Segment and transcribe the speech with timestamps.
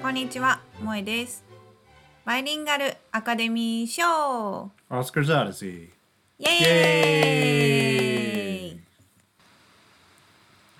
[0.00, 1.42] こんにちは、萌です。
[2.24, 4.70] バイリンガルアカデミー賞・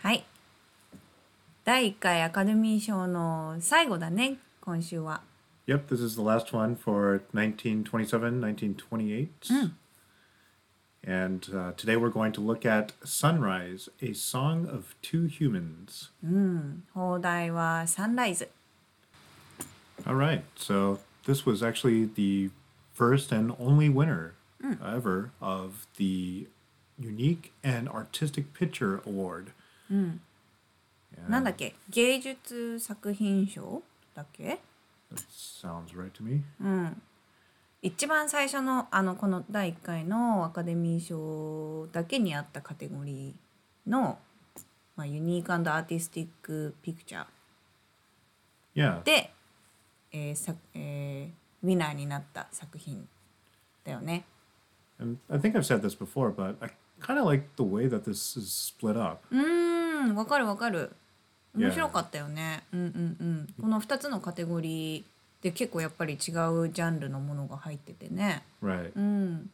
[0.01, 0.25] はい。
[1.65, 5.23] 第1回アカデミー賞の最後だね、今週は。
[5.67, 6.05] Yep, this
[7.35, 9.73] 1927-1928.、
[11.05, 16.11] And uh, today we're going to look at Sunrise, a song of two humans.
[16.23, 18.49] うん、邦題は Sunrise。
[20.07, 22.51] All right, so this was actually the
[22.95, 24.35] first and only winner
[24.85, 26.47] ever of the
[26.99, 29.51] Unique and Artistic Picture Award.
[29.91, 30.21] うん。
[31.29, 33.83] なんだっけ芸術作品賞
[34.15, 34.61] だっけ
[35.13, 36.43] That sounds right to me.
[36.61, 37.03] うん。
[37.83, 44.19] 一番最初のあのこの第1回のアカデミー賞だけにあったカテゴリーの、
[44.95, 47.27] まあ、ユニークアーティスティック・ピクチャー
[48.75, 49.03] Yeah.
[49.03, 49.31] で、
[50.13, 53.07] えーさえーウィナーになった作品
[53.85, 54.25] だよね。
[54.99, 58.39] And I think I've said this before, but I kind of like the way that this
[58.39, 59.21] is split up.
[59.31, 60.93] うーんわかるわかる
[61.55, 61.67] Yeah.
[61.67, 62.65] 面白かったよね。
[62.73, 62.87] うんうん
[63.21, 63.55] うん。
[63.61, 65.05] この2つのカテゴリー
[65.42, 68.44] で結構やっぱり違うジャンルのものが入っててね。
[68.62, 68.92] Right.
[68.96, 69.50] うん。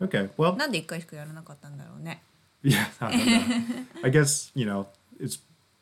[0.00, 0.30] Okay.
[0.36, 2.22] Well, なんで1回しかやらなかったんだろうね。
[2.62, 2.86] yeah.
[3.00, 3.86] I, don't know.
[4.04, 4.86] I guess you know
[5.18, 5.38] it's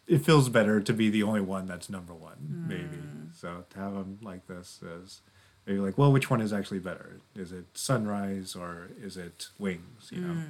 [0.06, 2.98] it feels better to be the only one that's number one, maybe.
[3.32, 5.20] So to have them like this is
[5.66, 7.20] maybe like, well, which one is actually better?
[7.36, 10.10] Is it Sunrise or is it Wings?
[10.10, 10.42] You know.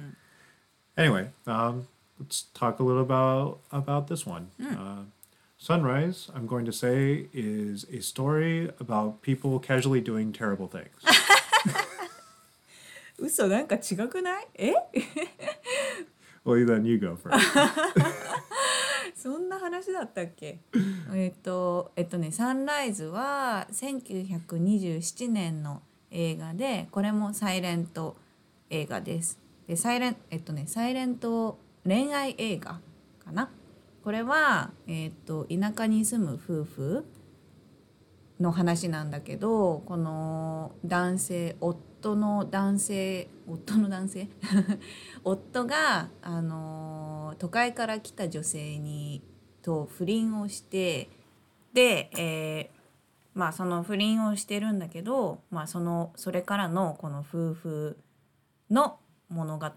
[0.97, 1.87] Anyway, um,
[2.19, 4.49] let's talk a little about about this one.
[4.59, 5.03] Uh,
[5.66, 10.86] Sunrise, I'm going to say, is a story about people casually doing terrible things.
[13.18, 14.74] 嘘なんか違くないえ
[16.44, 17.36] well, then you go first.
[19.16, 20.60] そんな話だったっけ
[21.12, 25.82] えっとえっとね「サンライズ」は1927年の
[26.12, 28.14] 映画でこれもサイレント
[28.70, 29.40] 映画です。
[29.66, 32.78] でサイレンえっとねサイレント恋愛映画
[33.24, 33.50] かな
[34.06, 37.04] これは、えっと田舎に住む夫婦
[38.38, 44.28] の話なんだけどこの男性夫の男性夫の男性？
[45.24, 49.24] 夫 が、あの都会から来た女性に
[49.60, 51.10] と不倫をして
[51.72, 52.76] で、えー
[53.34, 57.98] まあその不倫をしてるんだけど、まあ、そのそれからのこの夫婦
[58.70, 59.70] の物語を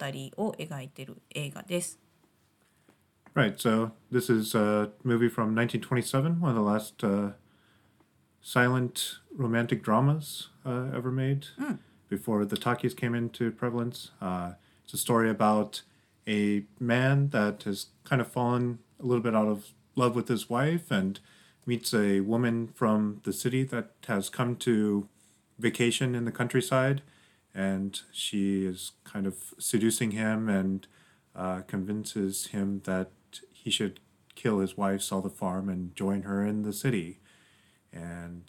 [0.52, 2.09] 描いてる映画です。
[3.40, 3.58] Right.
[3.58, 7.30] So this is a movie from 1927, one of the last uh,
[8.42, 11.46] silent romantic dramas uh, ever made
[12.10, 14.12] before the talkies came into prevalence.
[14.20, 15.84] Uh, it's a story about
[16.28, 20.50] a man that has kind of fallen a little bit out of love with his
[20.50, 21.22] wife and
[21.66, 25.08] meets a woman from the city that has come to
[25.58, 27.02] vacation in the countryside
[27.56, 30.88] and she is kind of seducing him and
[31.38, 33.12] uh, convinces him that
[33.64, 34.00] he should
[34.36, 37.20] kill his wife, sell the farm, and join her in the city.
[37.92, 38.44] And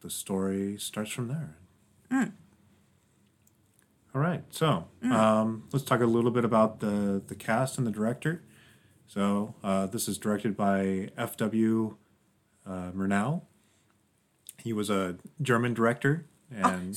[0.00, 1.56] the story starts from there.
[2.10, 2.32] Mm.
[4.14, 5.10] All right, so mm.
[5.10, 8.44] um, let's talk a little bit about the, the cast and the director.
[9.06, 11.96] So uh, this is directed by F.W.
[12.66, 13.42] Uh, Murnau.
[14.62, 16.26] He was a German director.
[16.62, 16.94] Ah, and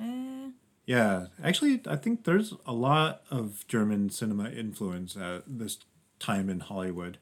[0.00, 0.50] eh.
[0.86, 5.78] yeah, actually, I think there's a lot of German cinema influence at this
[6.18, 7.18] time in Hollywood.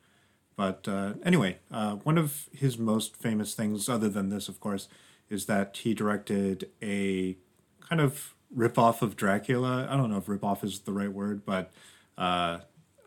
[0.57, 4.89] But uh, anyway, uh, one of his most famous things, other than this, of course,
[5.29, 7.37] is that he directed a
[7.81, 9.87] kind of ripoff of Dracula.
[9.91, 11.73] I don't know if ripoff is the right word, but
[12.17, 12.61] uh,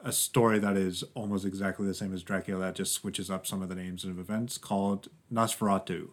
[0.04, 3.62] a story that is almost exactly the same as Dracula that just switches up some
[3.62, 6.10] of the names of events called Nosferatu.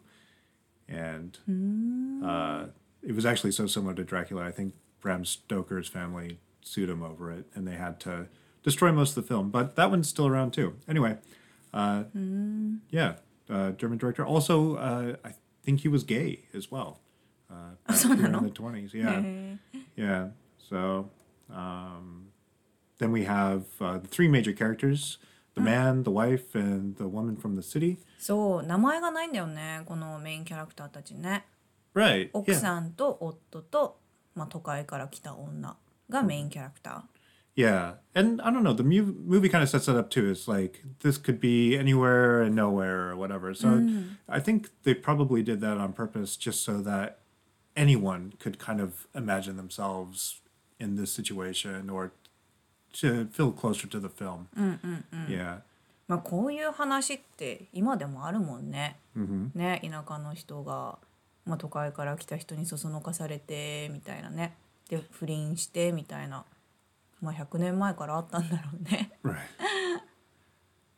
[0.89, 2.67] And uh,
[3.03, 4.45] it was actually so similar to Dracula.
[4.45, 8.29] I think Bram Stoker's family sued him over it, and they had to
[8.66, 9.50] destroy most of the film.
[9.50, 10.74] But that one's still around too.
[10.88, 11.18] Anyway,
[11.74, 12.04] uh,
[12.90, 13.14] yeah,
[13.50, 14.26] uh, German director.
[14.26, 17.00] Also, uh, I think he was gay as well.
[17.50, 19.22] Uh, back here in the twenties, yeah,
[19.96, 20.28] yeah.
[20.58, 21.10] So
[21.54, 22.28] um,
[23.00, 25.18] then we have uh, the three major characters:
[25.56, 27.98] the man, the wife, and the woman from the city.
[28.20, 31.46] そう名前がないんだよねこのメインキャラクターたちね。
[31.94, 32.30] Right.
[32.34, 32.56] 奥 Yeah.
[32.56, 34.00] さんと夫と、
[34.36, 35.76] まあ、都会から来た女
[36.10, 37.02] がメインキャラクター。
[37.56, 38.74] Yeah, and I don't know.
[38.74, 40.32] The mu- movie kind of sets it up too.
[40.32, 43.54] It's like this could be anywhere and nowhere or whatever.
[43.54, 43.68] So
[44.30, 47.20] I think they probably did that on purpose, just so that
[47.76, 50.40] anyone could kind of imagine themselves
[50.80, 52.12] in this situation or
[52.94, 54.48] to feel closer to the film.
[55.28, 55.62] Yeah.
[56.08, 58.98] まあこういう話って今でもあるもんね。
[59.16, 60.98] hmm ね田舎の人が、
[61.46, 64.58] まあ、都会から来た人にそそのかされてみたいなね
[64.90, 66.44] で不倫してみたいな、
[67.22, 69.12] まあ、100年前からあったんだろうね。
[69.24, 69.38] Right.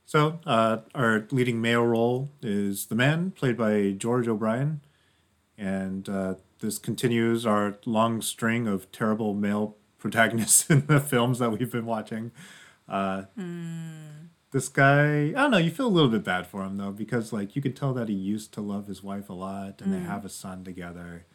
[0.05, 4.81] So, uh, our leading male role is the man, played by George O'Brien.
[5.57, 11.51] And uh, this continues our long string of terrible male protagonists in the films that
[11.51, 12.31] we've been watching.
[12.87, 13.23] Uh,
[14.51, 17.33] This guy, I don't know, you feel a little bit bad for him, though, because,
[17.33, 19.99] like, you could tell that he used to love his wife a lot and they
[19.99, 21.25] have a son together.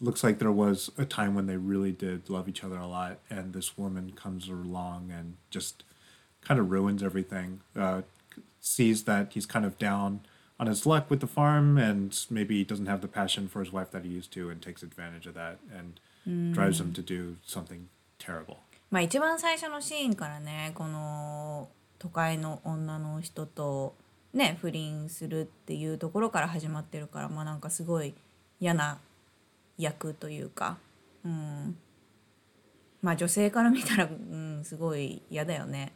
[0.00, 2.86] Uh, looks like there was a time when they really did love each other a
[2.86, 5.84] lot, and this woman comes along and just
[6.40, 7.60] kind of ruins everything.
[7.76, 8.02] Uh,
[8.60, 10.20] sees that he's kind of down
[10.58, 13.72] on his luck with the farm, and maybe he doesn't have the passion for his
[13.72, 16.00] wife that he used to, and takes advantage of that and
[16.54, 18.58] drives him to do something terrible.
[18.90, 21.68] まあ一番最初のシーンからねこの
[21.98, 23.94] 都会の女の人と
[24.34, 28.14] ね不倫するっていうところから始まってるからまあなんかすごい
[28.58, 28.98] 嫌な
[29.77, 30.77] 役というか、
[31.23, 31.77] うん、
[33.01, 35.93] まあ女性から見たら、うん、すごい嫌だよね。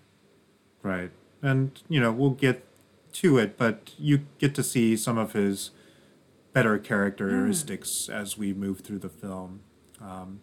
[0.84, 1.12] Right.
[1.42, 2.64] And, you know, we'll get
[3.14, 5.72] to it, but you get to see some of his
[6.54, 9.62] better characteristics as we move through the film.
[10.02, 10.42] Um,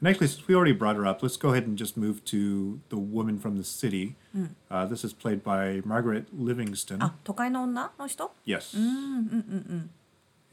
[0.00, 2.80] and actually, since we already brought her up, let's go ahead and just move to
[2.88, 4.16] the woman from the city.
[4.70, 7.02] Uh, this is played by Margaret Livingston.
[7.02, 8.76] あ都会の女の人 Yes.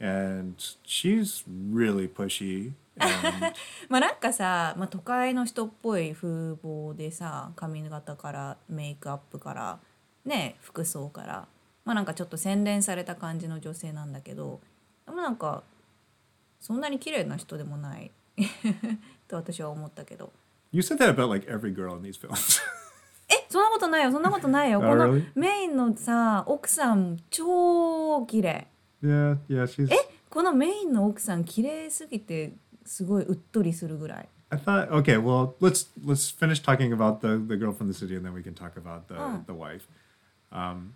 [0.00, 2.72] And she's really pushy.
[2.98, 3.54] And
[3.88, 9.78] まあなんかさ、まあ、都会の人っぽい風貌でさ髪型からメイクアップから
[10.24, 11.46] ね服装から
[11.84, 14.60] まあなんかちょっと洗練された感じの女性なんだけど
[15.04, 15.62] でもなんか
[16.58, 18.10] そんなに綺麗な人でもない
[19.28, 20.32] と私は思ったけど
[20.72, 22.60] you said that about like every girl in these films.
[23.28, 25.20] えそんなことないよそんなことないよ Oh, この?
[25.34, 28.66] メインのさ奥さん超綺麗
[29.03, 29.91] yeah, yeah, she's.
[29.93, 29.97] え
[30.29, 32.53] このメインの奥さん綺麗すぎて
[32.85, 38.15] すごいうっとりするぐらい I thought okay, well let's let's finish talking about the the girl from the city
[38.15, 39.43] and then we can talk about the Oh.
[39.45, 39.87] the wife.
[40.51, 40.93] Um,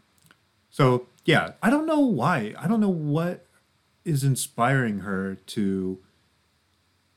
[0.69, 2.53] so yeah, I don't know why.
[2.57, 3.45] I don't know what
[4.03, 5.97] is inspiring her to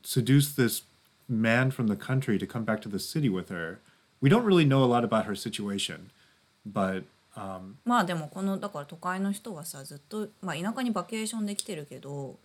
[0.02, 0.82] seduce this
[1.28, 3.80] man from the country to come back to the city with her.
[4.20, 6.10] We don't really know a lot about her situation,
[6.64, 7.04] but
[7.36, 12.38] um, まあでもこのだから都会の人はさずっと、まあ、田舎にバケーションで来てるけど、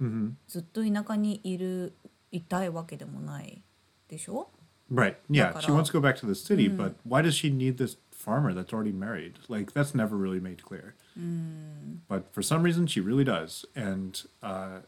[0.48, 1.94] ずっと田舎にいる
[2.32, 3.62] いたいわけでもない
[4.08, 4.50] でしょ
[4.92, 7.50] right, yeah, she Dakara- wants to go back to the city, but why does she
[7.50, 9.34] need this farmer that's already married?
[9.48, 10.94] Like that's never really made clear.
[12.08, 14.80] but for some reason she really does and uh,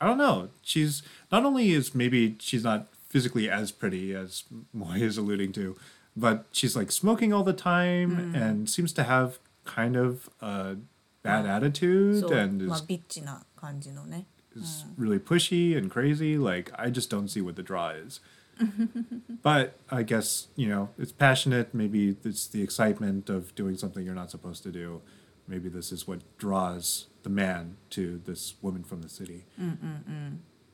[0.00, 4.94] i don't know she's not only is maybe she's not physically as pretty as moy
[4.98, 5.76] is alluding to
[6.16, 10.76] but she's like smoking all the time and seems to have kind of a
[11.22, 14.26] bad attitude そう、 and まあ is, ビッチな感じのね
[14.56, 18.20] is really pushy and crazy like i just don't see what the draw is
[19.42, 24.14] but i guess you know it's passionate maybe it's the excitement of doing something you're
[24.14, 25.00] not supposed to do
[25.48, 29.44] maybe this is what draws the man to this woman from the city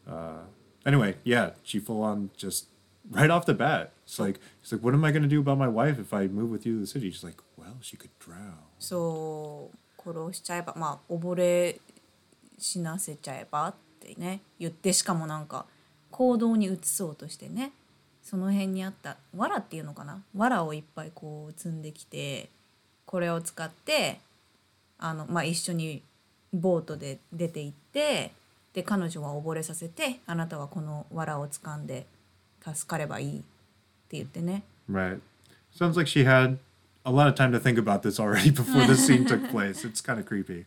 [0.09, 0.41] uh,
[0.85, 2.67] anyway yeah she full on just
[3.11, 5.57] right off the bat it's like it's like what am i going to do about
[5.57, 8.11] my wife if i move with you to the city she's like well she could
[8.19, 11.80] drown そう殺しちゃえばまあ溺れ
[12.60, 15.66] 死なせちゃえばってね言ってしかもなんか
[16.12, 17.72] 行動に移そうとしてね
[18.22, 22.50] その辺にあった藁っていうのかな藁をいっぱいこう積んできて
[23.06, 24.20] これを使って
[25.00, 26.02] あの、まあ、一緒に
[26.54, 28.34] ボートで出て行って
[28.74, 32.06] で彼女は溺れさせてあなたはこの藁を掴んで
[32.62, 33.42] 助かればいいっ
[34.10, 35.22] て言ってね Right.
[35.74, 36.58] Sounds like she had
[37.05, 39.85] a lot of time to think about this already before the scene took place.
[39.85, 40.67] It's kind of creepy.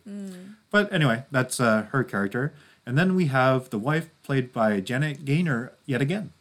[0.70, 2.52] But anyway, that's uh, her character.
[2.84, 6.32] And then we have the wife played by Janet Gaynor yet again.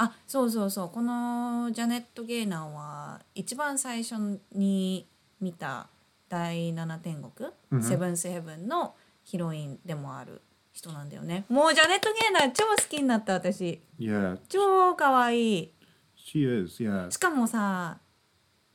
[0.00, 4.14] あそうそうそうこのジャネット・ゲイナーは一番最初
[4.52, 5.08] に
[5.40, 5.88] 見た
[6.28, 10.40] 第七天国、セブンスヘブンのヒロインでもある
[10.72, 15.72] 人なんだよねもうジャネット・ゲイナー超好きになった私 Yeah, 超可愛い
[16.16, 16.80] she is.
[16.80, 17.10] Yeah.
[17.10, 17.98] しかもさ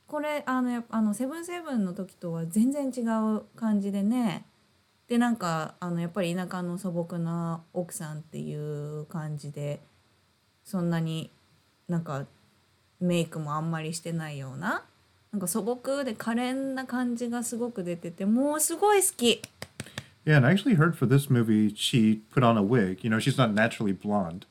[0.09, 3.01] これあのあのセブンセブンの時とは全然違
[3.35, 4.43] う感じでね
[5.07, 9.79] でなんかあのやっぱり田舎の素朴な奥さんっていう感じで
[10.63, 11.29] そんなに
[11.87, 12.25] なんか
[12.99, 14.83] メイクもあんまりしてないような
[15.31, 19.41] なんか素朴で可憐な感じがすごく出ててもうすごい好き
[20.25, 23.03] Yeah, and I actually heard for this movie she put on a wig.
[23.03, 24.45] You know, she's not naturally blonde,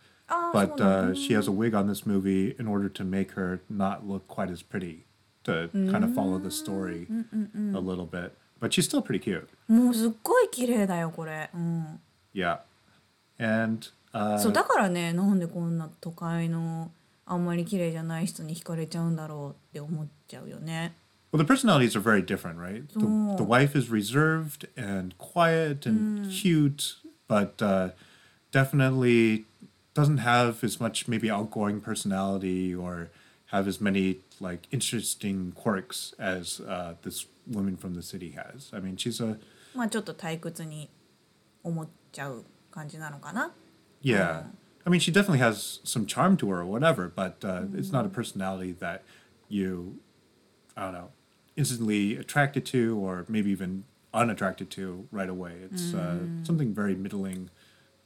[0.53, 4.09] but uh, she has a wig on this movie in order to make her not
[4.09, 5.05] look quite as pretty
[5.44, 7.08] to kind of follow the story
[7.74, 8.34] a little bit.
[8.60, 9.48] But she's still pretty cute.
[9.68, 12.00] もうすっごい綺麗だよこれ、うん、
[12.34, 12.60] Yeah.
[13.38, 16.92] And uh, そうだからねなんでこんな都会の
[17.26, 20.94] あんまり綺麗じゃない人に惹かれちゃうんだろうって思っちゃうよね
[21.34, 22.88] well, the personalities are very different, right?
[22.94, 23.36] The, Oh.
[23.38, 27.90] the wife is reserved and quiet and cute, but uh,
[28.52, 29.46] definitely
[29.96, 33.10] doesn't have as much maybe outgoing personality or
[33.48, 38.72] have as many like interesting quirks as uh, this woman from the city has.
[38.74, 39.38] I mean, she's a
[39.76, 40.90] まあちょっと退屈に
[41.64, 43.52] 思っちゃう感じなのかな
[44.02, 44.44] Yeah.
[44.86, 48.06] I mean, she definitely has some charm to her or whatever, but uh, it's not
[48.06, 49.04] a personality that
[49.48, 50.00] you,
[50.76, 51.10] I don't know,
[51.56, 55.54] instantly attracted to or maybe even unattracted to right away.
[55.72, 57.50] It's uh, something very middling,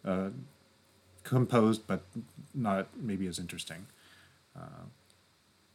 [0.06, 0.30] uh,
[1.24, 2.04] composed, but
[2.54, 3.88] not maybe as interesting.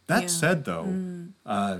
[0.07, 0.27] that yeah.
[0.27, 1.31] said, though, mm.
[1.45, 1.79] uh,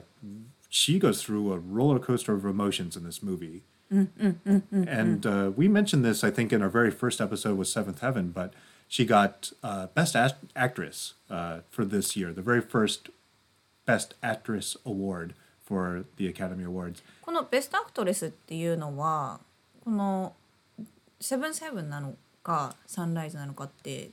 [0.70, 3.64] she goes through a roller coaster of emotions in this movie.
[3.92, 6.92] Mm mm, mm, mm, mm, and uh, we mentioned this, I think, in our very
[6.92, 8.54] first episode with Seventh Heaven, but
[8.88, 13.10] she got uh, Best Act- Actress uh, for this year, the very first
[13.86, 17.02] Best Actress Award for the Academy Awards.
[17.22, 19.40] このベストアクトレスっていうのは
[19.84, 20.34] この
[21.20, 24.10] セブンスヘブンなのかサンライズなのかって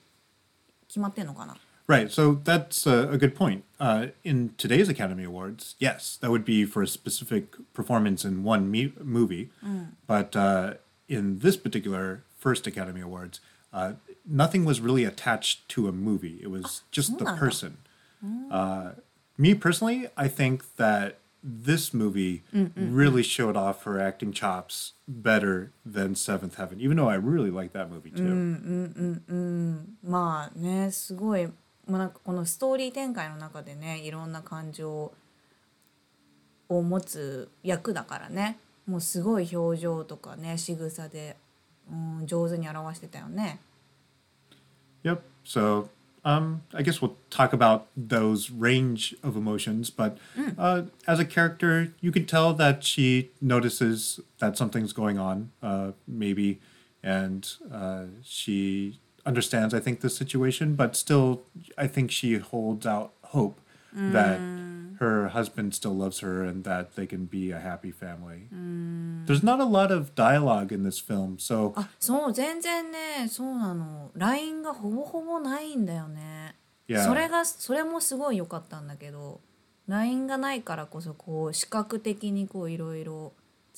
[0.88, 1.56] 決まってんのかな
[1.87, 3.63] Right, so that's a, a good point.
[3.79, 8.69] Uh, in today's Academy Awards, yes, that would be for a specific performance in one
[8.69, 9.49] me- movie.
[10.05, 10.75] But uh,
[11.07, 13.39] in this particular first Academy Awards,
[13.73, 13.93] uh,
[14.23, 16.37] nothing was really attached to a movie.
[16.43, 17.39] It was just the そうなんだ。
[17.39, 17.77] person.
[18.51, 18.91] Uh,
[19.37, 22.43] me personally, I think that this movie
[22.75, 27.71] really showed off her acting chops better than Seventh Heaven, even though I really like
[27.73, 28.23] that movie too.
[30.03, 31.47] まあねすごい
[31.86, 35.12] もうなんかこのストーリー展開の中でねいろんな感情
[36.68, 41.36] を持つ役だからねもうすごい表情とかね仕草で、
[41.90, 43.60] うん、上手に表してたよね。
[45.04, 45.20] Yep.
[45.44, 45.88] So
[46.24, 49.90] um, I guess we'll talk about those range of emotions.
[49.90, 50.16] But
[50.58, 55.92] uh, as a character, you can tell that she notices that something's going on, uh,
[56.08, 56.60] maybe,
[57.02, 61.42] and uh, she understands, I think, the situation, but still,
[61.76, 63.60] I think she holds out hope
[63.96, 64.12] mm.
[64.12, 64.40] that
[65.00, 68.48] her husband still loves her and that they can be a happy family.
[68.54, 69.26] Mm.
[69.26, 71.72] There's not a lot of dialogue in this film, so.
[71.76, 74.10] Ah, あ、そう、全然ね、そうなの。
[74.14, 76.54] ライン がほぼほぼないんだよね。
[76.88, 77.04] Yeah.
[77.04, 79.40] それが、それもすごい良かったんだけど、
[79.88, 83.32] ライン がないからこそ、こう、視覚的にこう、いろいろ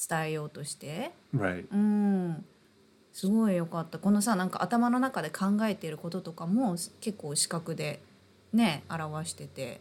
[0.08, 1.12] 伝えようとして。
[1.34, 1.66] Right.
[3.16, 7.98] すごい良かったこのさなんか頭の中で考えていることとかも結構視覚で
[8.52, 9.80] ね表してて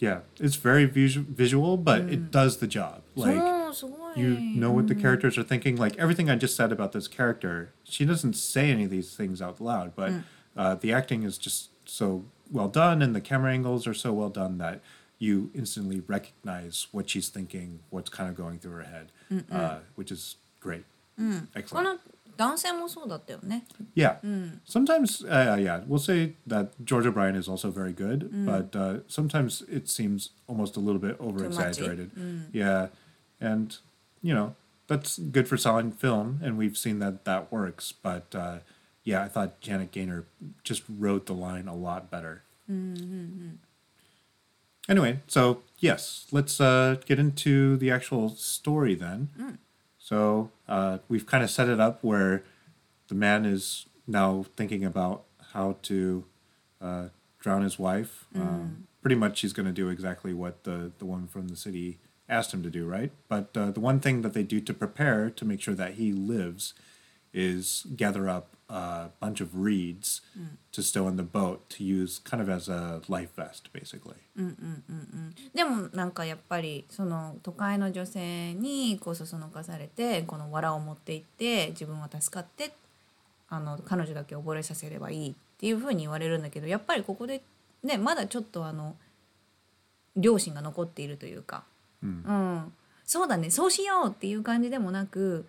[0.00, 3.02] Yeah, it's very visu- visual, but it does the job.
[3.16, 3.36] Like
[4.16, 5.76] you know what the characters are thinking.
[5.76, 9.40] Like everything I just said about this character, she doesn't say any of these things
[9.42, 10.12] out loud, but
[10.56, 14.30] uh, the acting is just so well done, and the camera angles are so well
[14.30, 14.80] done that
[15.18, 19.10] you instantly recognize what she's thinking, what's kind of going through her head,
[19.50, 20.84] uh, which is great.
[21.54, 21.86] Excellent.
[23.94, 24.16] Yeah.
[24.64, 28.46] Sometimes, uh, yeah, we'll say that George O'Brien is also very good, mm.
[28.46, 31.24] but uh, sometimes it seems almost a little bit eh?
[31.24, 32.14] over exaggerated.
[32.14, 32.44] Mm.
[32.52, 32.88] Yeah.
[33.40, 33.76] And,
[34.22, 34.54] you know,
[34.86, 37.92] that's good for selling film, and we've seen that that works.
[37.92, 38.58] But uh,
[39.02, 40.24] yeah, I thought Janet Gaynor
[40.62, 42.42] just wrote the line a lot better.
[42.70, 43.04] Mm-hmm.
[43.04, 43.48] mm-hmm.
[44.88, 49.28] Anyway, so yes, let's get into the actual story then.
[49.38, 49.58] Mm.
[50.08, 52.42] So uh, we've kind of set it up where
[53.08, 56.24] the man is now thinking about how to
[56.80, 58.26] uh, drown his wife.
[58.34, 61.98] Um, pretty much, he's going to do exactly what the the woman from the city
[62.26, 63.12] asked him to do, right?
[63.28, 66.12] But uh, the one thing that they do to prepare to make sure that he
[66.12, 66.72] lives
[67.34, 70.20] is gather up a bunch of reeds
[70.72, 74.14] to stow in the boat to use kind of as a life vest, basically.
[75.54, 82.72] でもなんかやっぱりその都会の女性にこうそそのかされてこの藁を持っていって自分は助かって
[83.48, 87.42] あの彼女だけ溺れさせればいいっていうふうに言われるんだけどやっぱりここで
[87.82, 88.96] ねまだちょっとあの
[90.16, 91.64] 両親が残っているというか、
[92.02, 92.72] うん、
[93.04, 93.50] そうだね。
[93.50, 95.46] そうしようっていう感じでもなく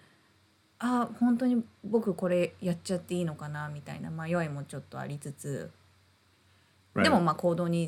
[0.79, 5.69] あ本当に僕これやっちゃっていいのかなみたいな迷いもちょっとありつつ
[6.95, 7.03] Right.
[7.03, 7.87] でもまあ行動に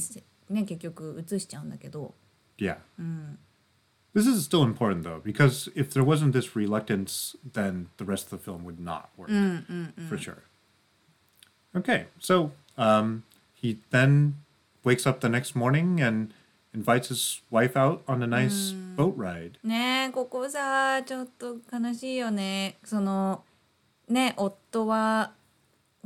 [0.50, 2.14] ね結局移しちゃうんだけど。
[2.58, 2.78] Yeah.
[4.14, 8.38] This is still important though, because if there wasn't this reluctance, then the rest of
[8.38, 9.30] the film would not work
[10.08, 10.44] for sure.
[11.76, 13.24] Okay, so um,
[13.56, 14.36] he then
[14.84, 16.34] wakes up the next morning and
[16.74, 19.54] invites his wife out on a nice boat ride.
[19.64, 22.78] ねえここさちょっと悲しいよね。
[22.84, 23.44] その
[24.08, 25.34] ね夫は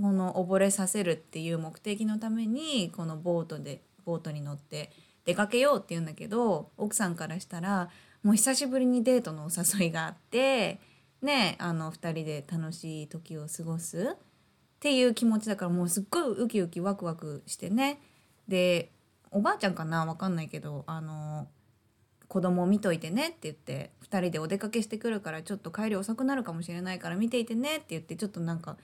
[0.01, 4.91] この溺れさせるっていう目的のためにこのボートでボートに乗って
[5.23, 7.89] 出かけようって言うんだけど奥さんからしたら
[8.23, 10.79] もう久しぶりにデートのお誘いがあって
[11.21, 17.99] ねあの2人で楽しい時を過ごすっていう気持ちだからもうすっごいウキウキワクワクしてね。
[18.47, 18.91] で
[19.35, 21.49] おばあちゃんかなわかんないけどあの
[22.29, 28.77] 子供見といてねって言って2人でお出かけしてくるからちょっと帰り遅くなるかもしれないから見ていてねって言ってちょっとなんか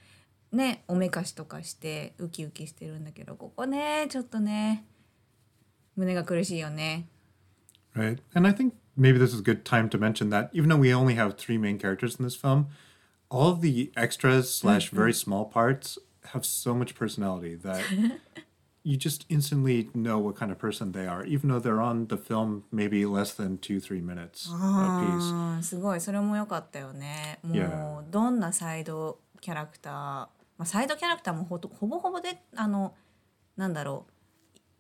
[0.52, 4.84] ねおめかしとかしてウキウキしてるんだけどここねちょっとね
[5.96, 7.08] 胸が苦しいよね。
[7.96, 8.20] Right.
[8.34, 10.94] And I think maybe this is a good time to mention that even though we
[10.94, 12.68] only have three main characters in this film,
[13.30, 15.98] all of the extras slash very small parts
[16.34, 17.84] have so much personality that
[18.84, 22.18] you just instantly know what kind of person they are, even though they're on the
[22.18, 25.64] film maybe less than two, three minutes a piece.
[25.64, 27.40] すごいそれも良かったよね。
[27.44, 32.96] も.うどんなサイドキャラクター、まあ、サイドキャラクターもほとほぼほぼであの
[33.58, 34.06] なんだろ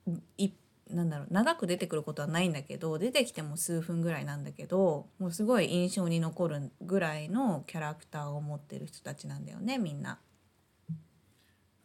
[0.07, 0.51] うい
[0.89, 10.19] なんだろう長く出てくることはないんだけど出てきても数分ぐらいなんだけどもうすごい印象に残るぐらいのキャラクターを持ってる人たちなんだよねみんな。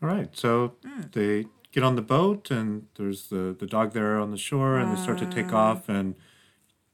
[0.03, 0.29] All right.
[0.33, 0.73] So
[1.13, 4.91] they get on the boat, and there's the, the dog there on the shore, and
[4.91, 6.15] they start to take off, and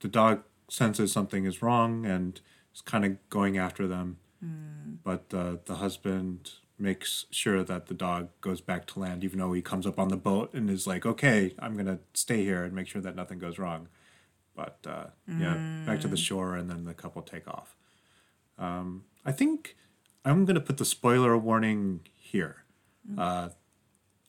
[0.00, 2.40] the dog senses something is wrong and
[2.74, 4.16] is kind of going after them.
[5.04, 9.52] But uh, the husband makes sure that the dog goes back to land, even though
[9.52, 12.64] he comes up on the boat and is like, okay, I'm going to stay here
[12.64, 13.86] and make sure that nothing goes wrong.
[14.56, 17.76] But uh, yeah, back to the shore, and then the couple take off.
[18.58, 19.76] Um, I think
[20.24, 22.64] I'm going to put the spoiler warning here.
[23.16, 23.50] Uh,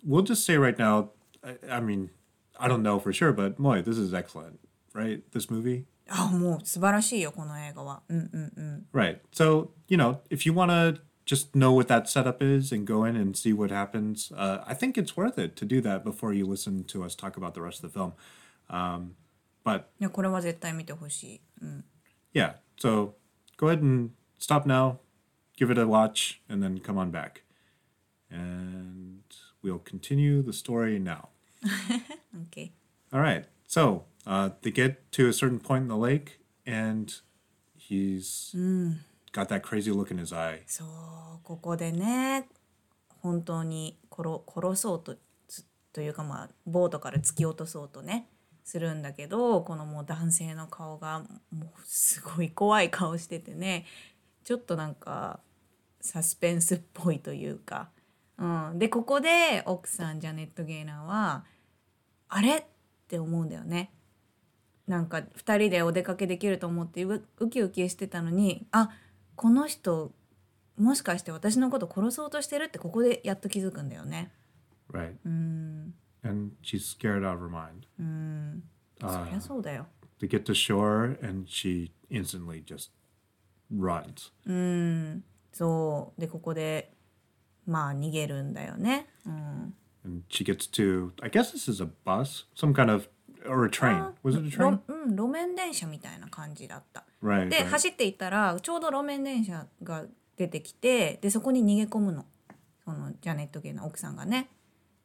[0.04, 1.10] we'll just say right now,
[1.44, 2.10] I, I mean,
[2.58, 4.60] I don't know for sure, but Moy, this is excellent,
[4.94, 5.22] right?
[5.32, 5.84] This movie?
[6.10, 8.02] あもう素晴らしいよこの映画は。
[8.08, 8.86] うんうんうん。
[8.94, 9.20] Right.
[9.32, 13.04] So, you know, if you want to just know what that setup is and go
[13.04, 16.32] in and see what happens, uh, I think it's worth it to do that before
[16.32, 18.14] you listen to us talk about the rest of the film.
[18.70, 19.16] Um,
[19.64, 21.40] but いやこれは絶対見てほしい。
[21.60, 21.84] うん。
[22.32, 23.14] yeah, so
[23.58, 25.00] go ahead and stop now,
[25.56, 27.42] give it a watch, and then come on back.
[28.30, 29.22] And
[29.63, 31.29] we'll continue the story now.
[32.47, 32.71] OK。
[33.11, 33.45] All right.
[33.67, 37.13] So uh, they get to a certain point in the lake, and
[37.75, 38.55] he's
[39.31, 40.63] got that crazy look in his eye.
[40.67, 42.47] そうここでね
[43.21, 45.15] 本当に殺殺そうと
[45.47, 48.27] つというかまあボートから突き落とそうとね
[48.63, 51.19] するんだけどこのもう男性の顔が
[51.51, 53.85] もうすごい怖い顔しててね
[54.43, 55.39] ちょっとなんか
[56.01, 57.89] サスペンスっぽいというか、
[58.43, 61.45] うん、でここで奥さんジャネット・ゲイナーは
[62.27, 62.57] あれ？
[62.57, 62.63] っ
[63.07, 63.91] て思うんだよね。
[64.87, 68.89] なんか2人でお出かけできると思ってウウキウキしてたのにあ
[69.35, 70.11] この人
[70.77, 74.31] もしかして私のこと殺そうとしてるってここでやっと気づくんだよね。
[74.91, 75.15] Right.
[75.25, 77.87] うん、And she's scared out of her mind.
[77.99, 78.63] うん、
[78.99, 79.87] そりゃそうだよ。
[80.19, 82.91] They get to shore, and she instantly just
[83.73, 84.31] runs.
[84.45, 86.93] うん、そうでここで
[87.65, 89.07] まあ逃げるんだよね。
[89.25, 89.73] うん、
[90.05, 93.07] And she gets to, I guess this is a bus, some kind of,
[93.47, 94.13] or a train.
[94.23, 94.79] Was it a ろ train?
[94.87, 97.05] うん、路面電車みたいな感じだった。
[97.23, 97.49] Right.
[97.49, 97.69] で right.
[97.69, 102.25] 走っていったらちょうど路面電車が出てきてでそこに逃げ込むの
[102.83, 104.49] そのジャネット・ゲイの奥さんがね。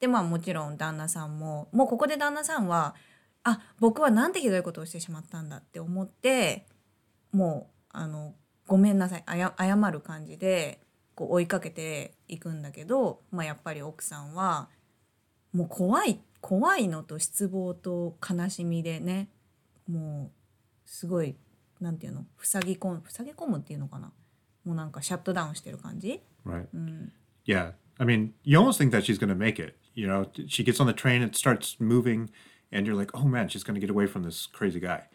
[0.00, 2.94] でまあもちろん旦那さんももうここで旦那さんは
[3.44, 6.66] あ僕はなんてひどいことをしてしまったんだって思って
[7.32, 8.34] もうあの
[8.66, 10.80] ごめんなさいあや謝る感じで
[11.18, 14.68] こう追いかけていくんだけど、まあ、やっぱり奥さんは
[15.52, 19.28] もう怖い怖いのと失望と悲しみでね
[19.90, 21.34] もうすごい
[21.80, 24.12] なんていうの塞ぎ込む塞ぎ込むっていうのかな
[24.64, 26.68] もうなんかシャットダウンしてる感じ Right.
[26.72, 27.12] うん、
[27.44, 27.72] Yeah.
[27.98, 29.74] I mean, you almost think that she's going to make it.
[29.94, 32.30] You know, she gets on the train, it starts moving,
[32.70, 35.08] and you're like, oh man, she's going to get away from this crazy guy.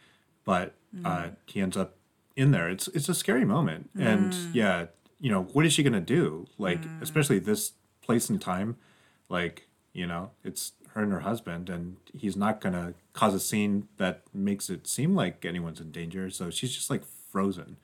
[0.43, 1.95] But uh, he ends up
[2.35, 2.69] in there.
[2.69, 3.89] It's it's a scary moment.
[3.97, 4.87] And yeah,
[5.22, 6.46] you know, what is she going to do?
[6.58, 8.76] Like, especially this place and time,
[9.28, 13.40] like, you know, it's her and her husband, and he's not going to cause a
[13.40, 16.30] scene that makes it seem like anyone's in danger.
[16.30, 17.76] So she's just like frozen.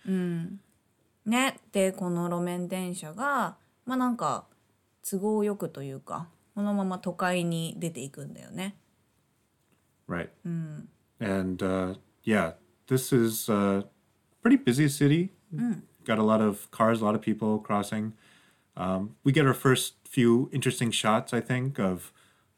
[1.26, 4.44] ねでこの路面電車がまあなんか
[5.08, 8.76] 都合よくというかこのまま都会に出ていくんだよね。
[10.06, 10.28] Right.
[11.18, 12.52] And uh, yeah,
[12.86, 13.84] this is a
[14.42, 15.30] pretty busy city.
[16.09, 18.13] Got a lot of cars, a lot of people crossing.
[18.75, 22.11] Um, we get our first few interesting shots, I think, of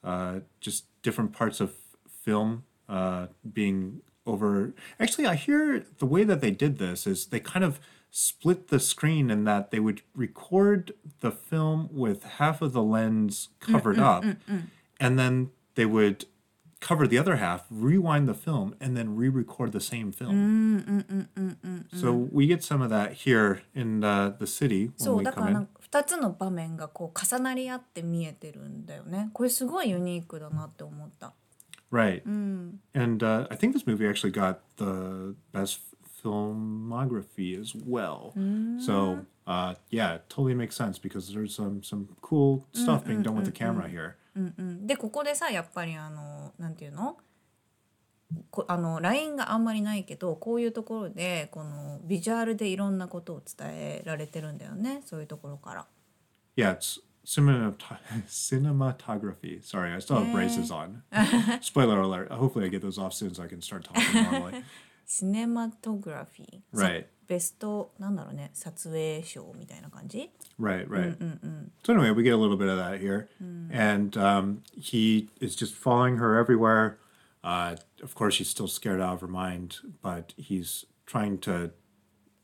[0.06, 1.74] uh, just different parts of
[2.08, 4.74] film uh, being over.
[5.02, 8.80] Actually, I hear the way that they did this is they kind of split the
[8.80, 14.24] screen in that they would record the film with half of the lens covered up,
[14.98, 16.24] and then they would
[16.81, 21.05] cover the other half, rewind the film, and then re-record the same film.
[21.95, 25.41] So we get some of that here in uh, the city when そう we だか
[25.41, 25.63] come らな in.
[25.65, 31.33] んか2つの場面がこう重なり合って見えてるんだよねこれすごいユニークだなって思った。
[31.93, 32.23] Right.
[32.27, 35.79] And uh, I think this movie actually got the best
[36.23, 38.33] filmography as well.
[38.81, 43.37] So uh, yeah, it totally makes sense because there's some some cool stuff being done
[43.37, 44.17] with the camera here.
[44.36, 47.18] うんでここでさやっぱりあのなんていうの
[48.50, 55.86] こあのラインがあんまりないけどこういうところでこのビジュアルでいろんなことを伝えられてるんだよねそういうところから。
[56.56, 57.76] Yeah, it's cinemat-
[58.28, 59.62] cinematography.
[59.64, 61.04] Sorry, I still have braces on.
[61.62, 62.32] Spoiler alert.
[62.32, 64.64] Hopefully, I get those off soon so I can start talking normally.
[65.07, 67.01] シネマトグラフィー、 Right.
[67.03, 71.17] さベストなんだろうね撮影賞みたいな感じ Right, right.
[71.85, 73.29] So anyway, we get a little bit of that here,
[73.71, 76.99] and um, he is just following her everywhere.
[77.45, 81.73] Uh, of course, she's still scared out of her mind, but he's trying to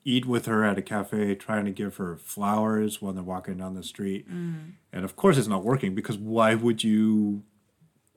[0.04, 3.74] eat with her at a cafe, trying to give her flowers when they're walking down
[3.74, 7.42] the street, and of course, it's not working because why would you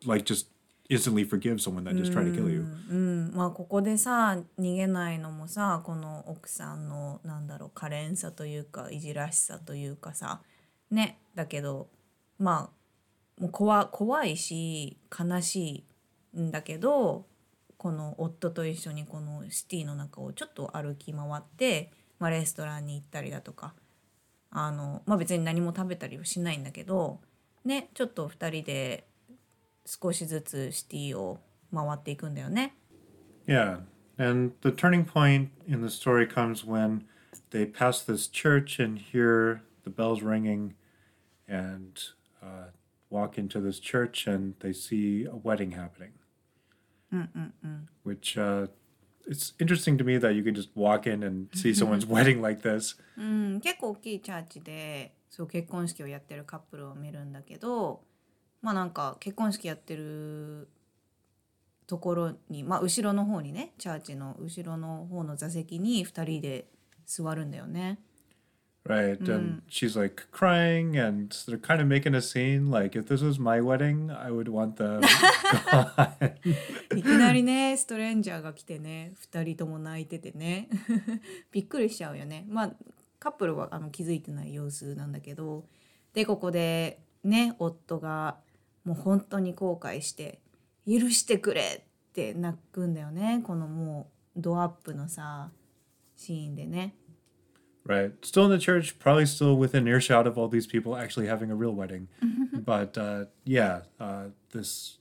[0.03, 0.47] like just
[0.90, 2.66] instantly forgive someone that just tried to kill you?
[2.90, 10.40] うんまあここでさ逃げないのもさこの奥さんのなんだろう可憐さというかいじらしさというかさ
[10.90, 11.88] ねだけど
[12.38, 12.70] ま
[13.38, 15.84] あもう怖怖いし悲し
[16.34, 17.24] いんだけど
[17.76, 23.72] この夫と一緒にこのシティの中をちょっと歩き回って、まあ、レストランに行ったりだとか
[24.50, 27.20] あの、まあ、別に何も食べたりはしないんだけど
[27.64, 29.04] ねちょっと2人で
[29.90, 31.40] 少しずつシティを
[31.74, 32.76] 回っていくんだよね。
[33.46, 33.80] Yeah,
[34.16, 37.02] and the turning point in the story comes when
[37.50, 40.74] they pass this church and hear the bells ringing,
[41.48, 41.98] and
[42.40, 42.70] uh,
[43.10, 46.12] walk into this church and they see a wedding happening.
[48.04, 48.68] Which uh,
[49.26, 52.62] it's interesting to me that you can just walk in and see someone's wedding like
[52.62, 52.96] this.
[53.18, 58.02] うん、結構大きいチャーチでそう結婚式をやってるカップルを見るんだけど
[58.62, 60.68] まあなんか結婚式やってる
[61.86, 66.66] ところにまあ後ろの方にねチャーチの後ろの方の座席に2人で
[67.06, 67.98] 座るんだよね。
[68.86, 72.70] Right, and she's like crying, and they're kind of making a scene.
[72.70, 75.02] Like, if this was my wedding, I would want them
[75.70, 76.32] gone.
[76.96, 80.68] いきなりねストレンジャーが来てね2人とも泣いててね
[81.52, 82.72] びっくりしちゃうよねまあ
[83.18, 85.66] カップルはあの気づいてない様子なんだけど
[86.14, 88.38] でここでね夫が
[88.83, 90.39] もう本当に後悔して「
[90.87, 91.61] 許してくれ!」
[92.09, 95.51] って泣くんだよねこのもうドアップのさ
[96.15, 96.95] シーンでね
[97.87, 98.13] Right.
[98.23, 101.55] Still in the church, probably still within earshot of all these people actually having a
[101.55, 102.07] real wedding.
[102.65, 104.97] but uh, yeah, uh, this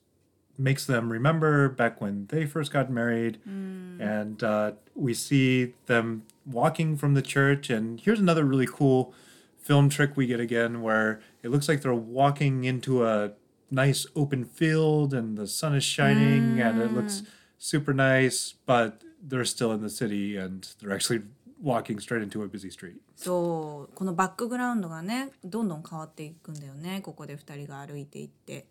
[0.59, 3.39] makes them remember back when they first got married.
[3.47, 7.71] And uh, we see them walking from the church.
[7.71, 9.15] And here's another really cool
[9.57, 13.31] film trick we get again where it looks like they're walking into a
[13.72, 17.24] nice open field and the sun is shining and it looks
[17.58, 21.22] super nice, but they're still in the city and they're actually
[21.62, 23.00] walking straight into a busy street.
[23.16, 28.66] そうこのバックグラウンドがねどんどん変わっていくんだよねここで2人が歩いていって。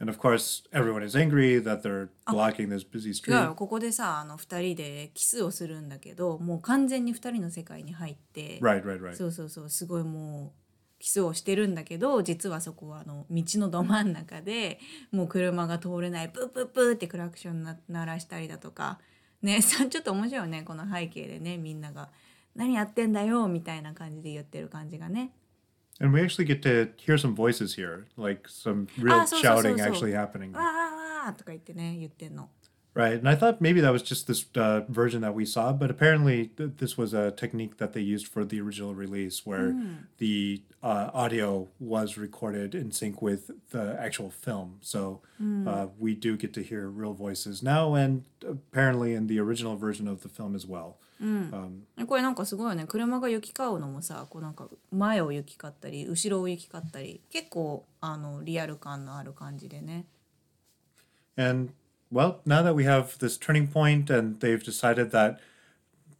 [0.00, 3.32] And of course, everyone is angry that they're blocking this busy street.
[3.32, 9.16] よここでさあの2人でキスをするんだけどもう完全に2人の世界に入って、Right, right, right.
[9.16, 10.67] そうそうそうすごいもう
[10.98, 14.80] キスをしてるんだけど実はそこはあの道のど真ん中で
[15.12, 18.98] もう車が通れないプープープーってクラクションな鳴らしたりだとか
[19.42, 22.10] ねさ ちょっと面白いよねこの背景でねみんなが
[22.56, 25.32] 「何やってんだよ」みたいな感じで言ってる感じがね。
[26.00, 30.52] And we actually get to hear some voices here, like some real Ah, shouting actually happening.
[30.52, 32.50] わーわーとか言ってね言ってんの。
[32.97, 33.13] Right.
[33.13, 36.51] And I thought maybe that was just this uh, version that we saw, but apparently
[36.55, 39.75] th- this was a technique that they used for the original release where
[40.19, 44.77] the uh, audio was recorded in sync with the actual film.
[44.81, 45.21] So
[45.65, 50.07] uh, we do get to hear real voices now and apparently in the original version
[50.07, 50.99] of the film as well.
[51.19, 60.05] Um, これなんかすごいよね車が行き交うのもさこうなんか前を行き交ったり後ろを行き交ったり結構あのリアル感のある感じでね
[61.37, 61.71] And
[62.11, 65.39] well, now that we have this turning point and they've decided that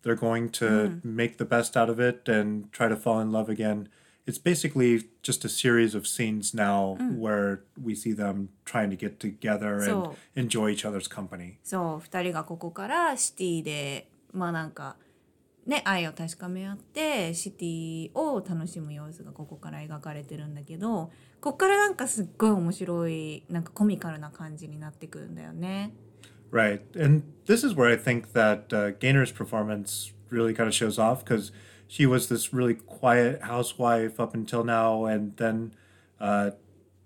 [0.02, 3.48] they're going to make the best out of it and try to fall in love
[3.50, 3.88] again,
[4.26, 9.20] it's basically just a series of scenes now where we see them trying to get
[9.20, 11.60] together and So- enjoy each other's company.
[11.64, 14.96] そう2人がここからシティでまあなんか
[15.69, 25.93] ね愛を確かめ合ってシティを楽しむ様子がここから描かれてるんだけどここからなんかすっごい面白いなんかコミカルな感じになってくるんだよね。
[26.51, 26.81] Right.
[26.99, 31.23] And this is where I think that uh, Gaynor's performance really kind of shows off
[31.23, 31.53] because
[31.87, 35.75] she was this really quiet housewife up until now and then
[36.19, 36.53] uh,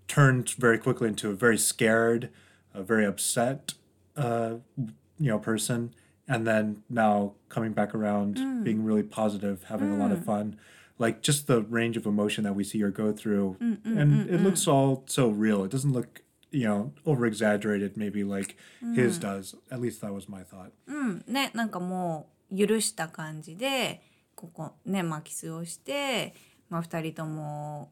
[0.07, 2.31] turned very quickly into a very scared,
[2.73, 3.75] a very upset,
[4.17, 5.93] uh, you know, person.
[6.28, 10.58] And then now coming back around, being really positive, having a lot of fun.
[11.00, 13.56] Like just the range of emotion that we see her go through.
[13.60, 15.64] and it looks all so real.
[15.64, 18.56] It doesn't look you know, over exaggerated, maybe like
[18.96, 19.56] his does.
[19.72, 20.72] At least that was my thought.
[20.88, 24.02] うん、ねなんかもう許した感じで
[24.36, 26.34] ここねまあキスをして、
[26.70, 27.92] まあ、2人とも、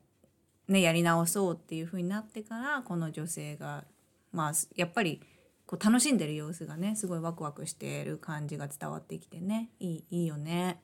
[0.67, 3.83] ね、やり直そうっていう風になってからこの女性が
[4.31, 5.21] まあやっぱり
[5.70, 10.80] こう楽しんでる様子がねすごいワクワクしてる感じが伝わってきてねいいいいよね。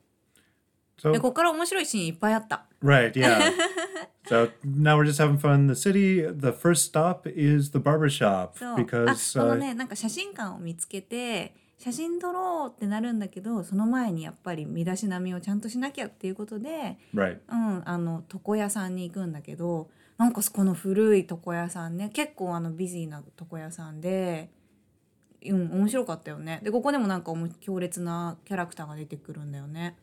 [0.97, 2.67] So, でここから面白いシーンいっぱいあった。
[2.85, 3.51] right, yeah.
[4.31, 6.23] so now we're just having fun in the city.
[6.23, 24.49] The first stop is the barber shop そう because あその uh, ねなんか写真館を見つけて写真撮ろうってなるんだけどその前にやっぱり身だしなみをちゃんとしなきゃっていうことで right, うん、あの床屋さんに行くんだけどなんかこの古い床屋さんね結構あのビジーな床屋さんで、
[25.51, 29.97] うん、面白かったよねでここでもなんか強烈なキャラクターが出てくるんだよね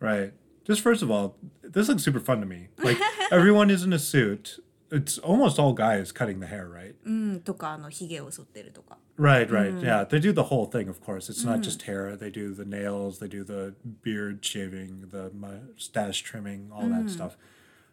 [0.00, 0.32] right.
[0.64, 2.68] Just first of all, this looks super fun to me.
[2.76, 2.98] Like
[3.32, 4.62] everyone is in a suit.
[4.90, 6.94] It's almost all guys cutting the hair, right?
[7.04, 9.80] うんとかあのひげを剃ってるとか Right, right.
[9.80, 11.28] Yeah, they do the whole thing, of course.
[11.28, 12.16] It's not just hair.
[12.16, 17.36] They do the nails, they do the beard shaving, the mustache trimming, all that stuff.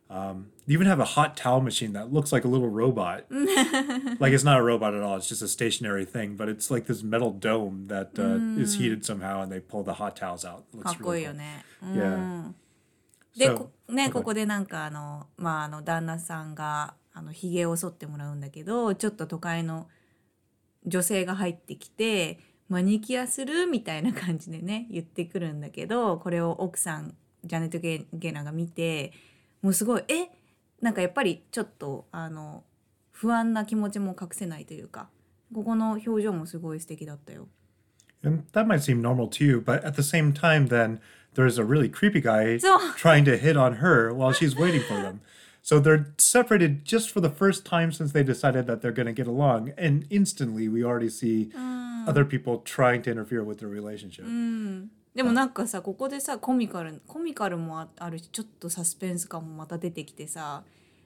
[0.08, 3.26] Um, they even have a hot towel machine that looks like a little robot.
[4.20, 5.18] like it's not a robot at all.
[5.18, 9.04] It's just a stationary thing, but it's like this metal dome that uh, is heated
[9.04, 10.64] somehow, and they pull the hot towels out.
[10.74, 11.38] It か looks っこい really いよ cool.
[11.38, 11.66] ね。
[11.84, 12.54] Yeah.
[13.38, 14.12] で So- こね Okay.
[14.12, 19.88] ここでなんかあのまああの旦那さんがあのひげを剃ってもらうんだけどちょっと都会の
[20.86, 22.40] 女性が入ってきて
[22.70, 29.12] マニキュアするみたいな感じでね言ってくるんだけどこれを奥さんジャネット・ゲゲナが見て
[29.66, 30.28] もうすごいえ
[30.80, 32.64] なんかやっぱりちょっとあの
[33.10, 35.10] 不安な気持ちも隠せないというか
[35.52, 37.48] ここの表情もすごい素敵だったよ。
[38.24, 41.00] And that might seem normal to you, but at the same time, then
[41.34, 42.60] there's a really creepy guy
[42.96, 45.22] trying to hit on her while she's waiting for them.
[45.64, 49.14] So they're separated just for the first time since they decided that they're going to
[49.14, 49.74] get along.
[49.78, 51.52] And instantly, we already see
[52.08, 54.26] other people trying to interfere with their relationship.
[55.16, 60.64] でもなんかさここでさコミカルコミカルもあるしちょっとサスペンス感もまた出てきてさ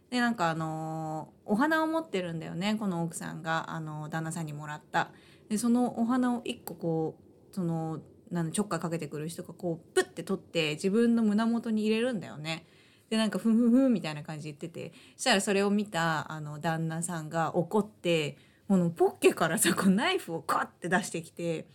[0.10, 5.10] でなんかあのーお花を持ってるんだよねこの奥さんが、あのー旦那さんにもらった
[5.48, 7.16] でそのお花を一個こ
[7.52, 8.00] うその
[8.32, 12.66] なんちょっかいかけてくる人がこうプッて取って自分の胸元に入れるんだよね。
[13.10, 21.66] でなんかふんふんふんみたいな感じで言っててそしたらそれを見たあの旦那さんが怒ってこのポッケからさこうナイフをカッて出してきて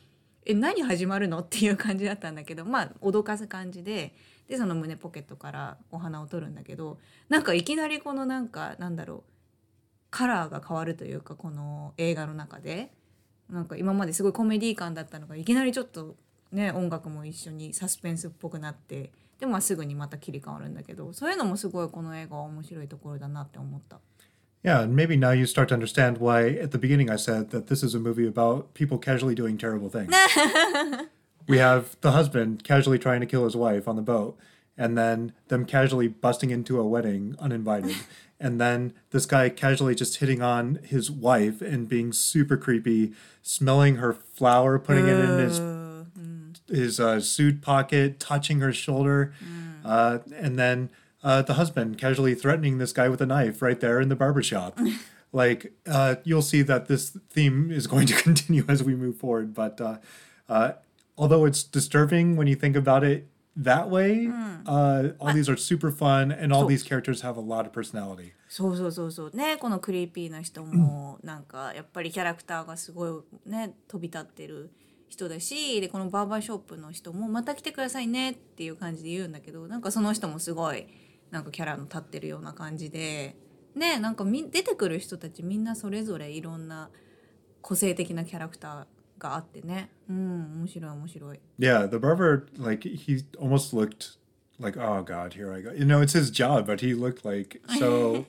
[0.47, 1.41] え何始まるの？
[1.41, 4.15] っていう感じだったんだけどまあ脅かす感じで
[4.49, 9.23] でその胸ポケットからお花を取るんだけどなんかいきなりこのなんかなんだろう
[10.11, 12.93] カラーが変わるというかこの映画の中で
[13.49, 16.17] なんか今まですごいコメディ感だったのがいきなりちょっと
[16.53, 23.99] ね音楽も一緒にサスペンスっぽくなってでまあすぐにまた切り替わるんだけどそういうのもすごいこの映画は面白いところだなって思った。
[24.65, 27.83] Yeah, and maybe now you start to understand why at the beginning I said that this
[27.83, 30.13] is a movie about people casually doing terrible things.
[31.47, 34.39] we have the husband casually trying to kill his wife on the boat,
[34.79, 37.95] and then them casually busting into a wedding uninvited,
[38.41, 43.97] and then this guy casually just hitting on his wife and being super creepy, smelling
[43.97, 45.61] her flower, putting it in his
[46.71, 49.35] his uh, suit pocket, touching her shoulder,
[49.85, 50.89] uh, and then
[51.24, 54.44] uh, the husband casually threatening this guy with a knife right there in the barber
[54.44, 54.80] shop.
[55.32, 59.54] like uh, you'll see that this theme is going to continue as we move forward.
[59.54, 59.98] But uh,
[60.48, 60.74] uh,
[61.18, 64.30] although it's disturbing when you think about it that way,
[64.66, 68.34] uh, all these are super fun, and all these characters have a lot of personality.
[68.50, 74.72] そうそうそうそうねこのクリーピーな人もなんかやっぱりキャラクターがすごいね飛び立ってる
[75.08, 80.88] 人だしでこのバーバーショップの人も「また来てくださいね」っていう感じで言うんだけどなんかその人もすごい
[81.35, 83.35] なんかキャラの立ってるような感じで
[83.75, 86.91] ねなんかみ出てくる人たちみんなそれぞれいろんな
[87.61, 91.41] 個性的なキャラクターがあってねうん面白い面白い。
[91.59, 94.17] Yeah, the barber, like he almost looked
[94.61, 95.73] like, oh God, here I go.
[95.73, 98.25] You know, it's his job, but he looked like so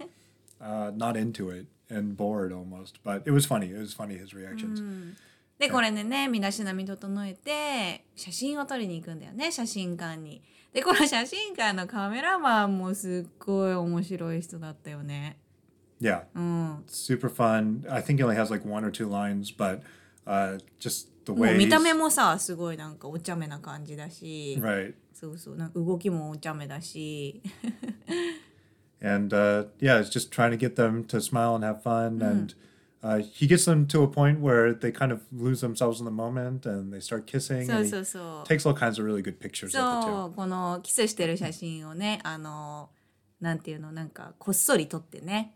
[0.59, 3.03] uh, not into it and bored almost.
[3.03, 3.67] But it was funny.
[3.67, 4.81] It was funny his reactions.
[5.59, 10.41] でこれでね身だしなみ整えて写真を撮りに行くんだよね写真館に。
[10.75, 15.37] でこの写真館のカメラマンもすっごい面白い人だったよね。
[16.01, 17.89] Yeah, うん、super fun.
[17.89, 19.79] I think he only has like one or two lines, but
[20.27, 24.95] uh, just the もう way 見た目もさすごいなんかお茶目な感じだし、right.
[25.13, 27.41] そうそうなんか動きもお茶目だし
[29.01, 32.21] and uh, yeah, it's just trying to get them to smile and have fun.
[32.21, 32.53] And
[33.05, 36.11] uh, he gets them to a point where they kind of lose themselves in the
[36.11, 37.67] moment and they start kissing.
[37.67, 42.89] そうそうそう takes all kinds of really good pictures そ.うこのキスしてる写真をねあの
[43.39, 45.53] なんていうのなんかこっそり撮ってね、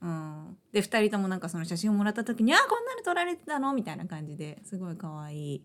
[0.00, 5.62] うん、で2人ともなんかその写真をもらった時に「あこんなの撮られてたの?」みたいな感じですごい可愛い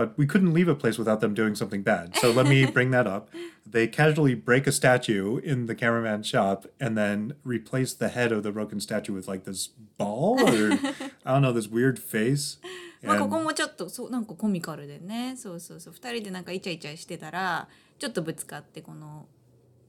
[0.00, 2.16] But we couldn't leave a place without them doing something bad.
[2.18, 3.30] So let me bring that up.
[3.66, 8.42] They casually break a statue in the cameraman's shop and then replace the head of
[8.42, 10.72] the broken statue with like this ball or
[11.24, 12.58] I don't know, this weird face.
[13.02, 17.66] まあ、こ And- こもちょっとそうなんかコミカルでねそうそうそう2人でなんかイチャイチャしてたら
[17.98, 19.26] ちょっとぶつかってこの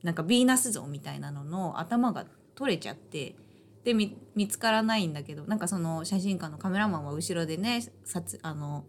[0.04, 2.26] なんかヴィーナス像みたいなのの頭が
[2.56, 3.36] 取れちゃって
[3.84, 8.86] で見見つからないんだけどなんかその写真館のカメラマンは後ろでね撮あの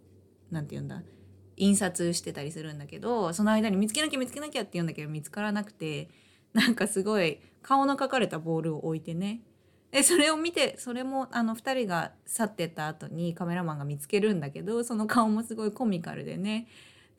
[0.54, 1.02] なんて言うんだ？
[1.58, 6.10] 印刷してたりするんだけどその間に見つけなきゃ見つけなきゃって言うんだけど見つからなくて
[6.54, 9.42] なんかすごい顔の描かれたボールを置いてね
[9.92, 16.68] でそれを見てそれもあの2人が去ってった後にカメラマンが見つけるんだけどその顔もすごいコミカルでね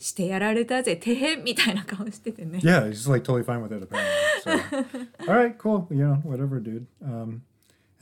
[0.01, 2.59] してやられたぜてへんみたいな顔しててね。
[2.65, 4.03] Yeah, he's like totally fine with it apparently.
[4.43, 5.87] So, all right, cool.
[5.93, 6.87] You know, whatever, dude.
[7.01, 7.43] Um,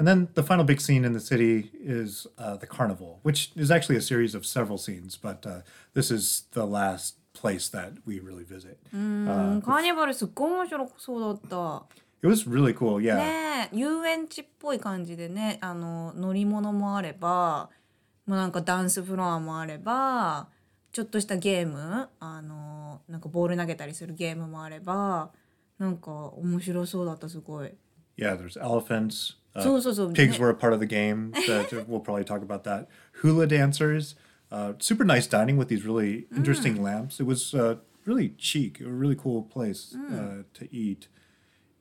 [0.01, 3.71] and then the final big scene in the city is uh, the carnival, which is
[3.71, 5.61] actually a series of several scenes, but uh,
[5.93, 8.77] this is the last place that we really visit.
[8.93, 11.83] うんカーニバルすっごい面白そうだった。
[12.21, 12.99] It was really cool.
[12.99, 13.17] Yeah.
[13.17, 17.69] ねえ遊園地っぽい感じでねあの乗り物もあれば
[18.25, 20.47] もうなんかダンスフロアもあれば
[20.91, 25.29] ちょっとしたゲームあのなんかボール投げたりするゲームもあれば
[25.77, 27.71] なんか面白そうだったすごい。
[28.17, 29.35] Yeah, there's elephants.
[29.54, 30.10] Uh, so, so, so.
[30.10, 31.32] Pigs were a part of the game.
[31.46, 32.88] That we'll probably talk about that.
[33.20, 34.14] Hula dancers.
[34.50, 36.36] Uh, super nice dining with these really mm.
[36.36, 36.82] interesting mm.
[36.82, 37.20] lamps.
[37.20, 40.40] It was uh, really chic, a really cool place mm.
[40.40, 41.08] Uh, to eat.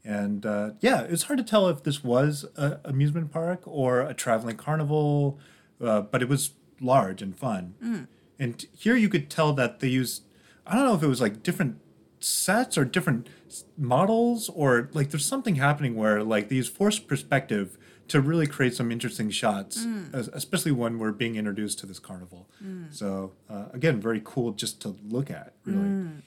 [0.03, 4.13] And uh, yeah, it's hard to tell if this was an amusement park or a
[4.13, 5.39] traveling carnival,
[5.79, 7.75] uh, but it was large and fun.
[7.83, 8.07] Mm.
[8.39, 10.23] And here you could tell that they used,
[10.65, 11.79] I don't know if it was like different
[12.19, 13.27] sets or different–
[13.78, 18.74] models or like there's something happening where like they use forced perspective to really create
[18.74, 19.84] some interesting shots,
[20.14, 22.46] es- especially when we're being introduced to this carnival.
[22.90, 26.22] So uh, again, very cool just to look at, really.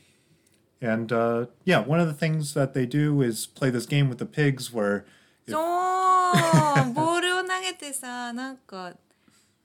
[0.81, 4.17] And uh, yeah, one of the things that they do is play this game with
[4.19, 5.05] the pigs where
[5.47, 8.93] そうボールを投げてさなんか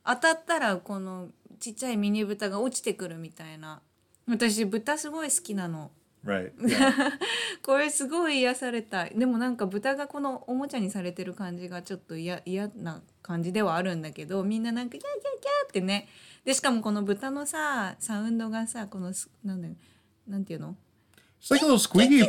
[0.07, 1.29] 当たったらこの
[1.61, 3.83] ちっちゃいミニ豚が落ちてくるみたいな
[4.27, 5.91] 私豚すごい好きなの
[6.26, 7.12] right yeah,
[7.62, 16.08] これすごい癒されたでもなんか豚がこのおもちゃにされてる感じがちょっと嫌嫌な感じではあるんだけどみんななんかキャーキャーキャーってね
[16.44, 19.76] でしかもこの豚のさサウンドがさこのすなんだよ
[20.28, 20.76] なんていうの
[21.42, 22.22] it's like a little squeaky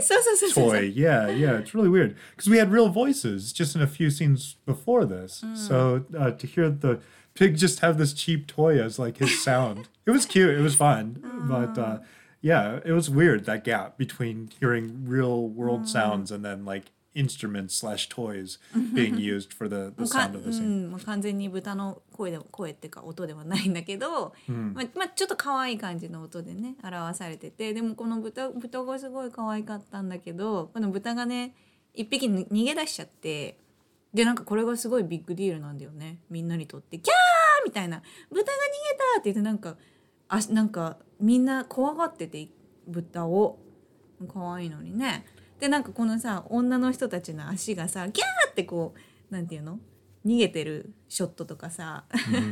[0.55, 0.93] toy.
[0.95, 4.57] Yeah, yeah, it's really weird because we had real voices just in a few scenes
[4.67, 5.45] before this.
[5.55, 7.01] So uh, to hear the
[7.35, 10.51] pig just have this cheap toy as like his sound, it was cute.
[10.57, 11.99] It was fun, but uh,
[12.43, 17.75] yeah, it was weird that gap between hearing real world sounds and then like instruments
[17.75, 18.59] slash toys
[18.95, 20.87] being used for the, も the sound of the う scene.
[20.87, 31.55] ん、もう完全に豚の声で声っていうか音ではないんだけど、まあまあ、ちょっと可愛い感じの音でね表されててでもこの豚豚がすごい可愛かったんだけどこの豚がね
[31.95, 33.59] 一匹に逃げ出しちゃって
[34.15, 38.53] でなんかこれがすごいビッグディールなんだよねみんなにとって「キャー!」みたいな「豚が逃
[38.93, 39.77] げた!」って言ってなんか
[40.31, 42.49] あなんかみんな怖がってて
[42.87, 43.59] 豚を。
[44.29, 45.25] 可愛いのにね。
[45.59, 48.95] でなんかこのさ女の人たちの足がさギャーってこ
[49.31, 49.79] うなんていうの？
[50.27, 52.05] 逃げてるショットとかさ、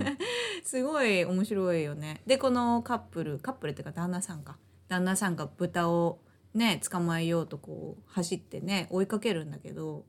[0.65, 2.23] すごい面白いよね。
[2.27, 4.57] でこのカップルカップルっていうか旦那さんか。
[4.89, 6.21] 旦那さんが豚を
[6.55, 10.07] ね捕まえようとこう走ってね追いかけるんだけど。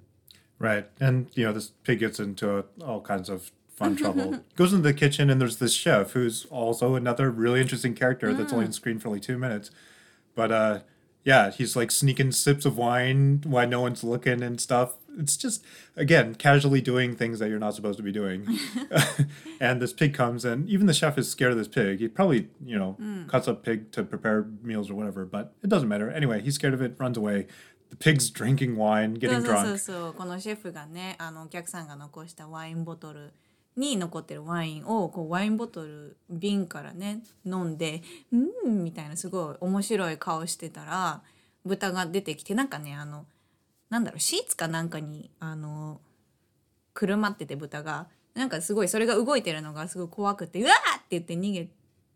[0.61, 0.87] Right.
[1.05, 4.40] And, you know, this pig gets into all kinds of fun trouble.
[4.56, 8.52] Goes into the kitchen, and there's this chef who's also another really interesting character that's
[8.52, 9.70] only on screen for like two minutes.
[10.34, 10.80] But, uh,
[11.24, 14.96] yeah, he's like sneaking sips of wine while no one's looking and stuff.
[15.18, 15.64] it's just
[15.96, 18.46] again casually doing things that you're not supposed to be doing.
[19.60, 22.00] and this pig comes, and even the chef is scared of this pig.
[22.00, 22.96] He probably you know
[23.28, 26.10] cuts up pig to prepare meals or whatever, but it doesn't matter.
[26.10, 27.46] Anyway, he's scared of it, runs away.
[27.90, 29.78] The pig's drinking wine, そう getting そうそう drunk.
[29.78, 33.32] そうこのシェフがねあのお客さんが残したワインボトル
[33.79, 41.21] に残ってるワインをこうワインボトル瓶からね飲んで「うん」みたいなすごい面白い顔してたら
[41.65, 43.25] 豚が出てきてなんかねあの
[43.89, 46.01] なんだろうシーツかなんかにあの
[46.93, 51.69] くるまってて豚がなんかすごいそれが動いてるのがすごい怖くて「うわ!」って言って逃げ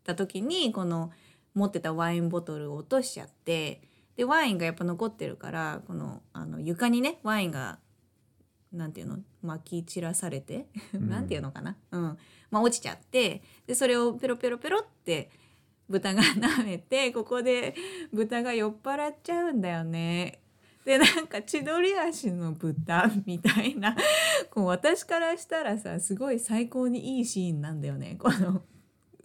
[0.04, 1.10] た時にこの
[1.54, 3.80] 持ってたワインボトルを落としちゃって
[4.16, 7.78] でワインがやっぱ残ってるからこのあの床にねワインが
[8.72, 12.18] なんていうの巻き散らされてなんていうのかな、うん
[12.50, 15.30] まあ、落ちちゃってでそれをペロペロペロって
[15.88, 17.74] 豚が舐めてここで
[18.12, 20.40] 豚が酔っ払っちゃうんだよね。
[20.84, 23.96] でなんか千鳥足の豚みたいな
[24.50, 28.60] こう私からしたらさすごい最高にいいシーンなんだよねこの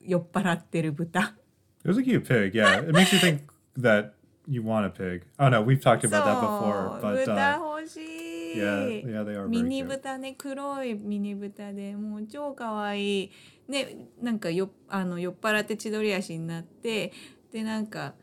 [0.02, 1.36] 酔っ払ってる豚。
[1.84, 2.54] It was a cute pig.
[2.54, 3.42] Yeah, it makes you think
[3.78, 4.12] that
[4.48, 5.24] you want a pig.
[5.38, 7.00] Oh no, we've talked about that before.
[7.02, 8.19] But 豚 uh, 欲しい
[8.56, 9.88] yeah, yeah, they are ミニ cute.
[9.88, 13.32] 豚ね黒いミニ豚でもう超かわいい
[13.68, 17.14] ねなんかよあの酔っ払って千鳥足になって
[17.52, 18.14] でなんか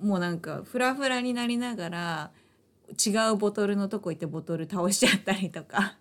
[0.00, 2.30] もうなんかフラフラになりながら
[3.04, 5.96] 違うボトルのとこ行ってボトル倒しちゃったりとか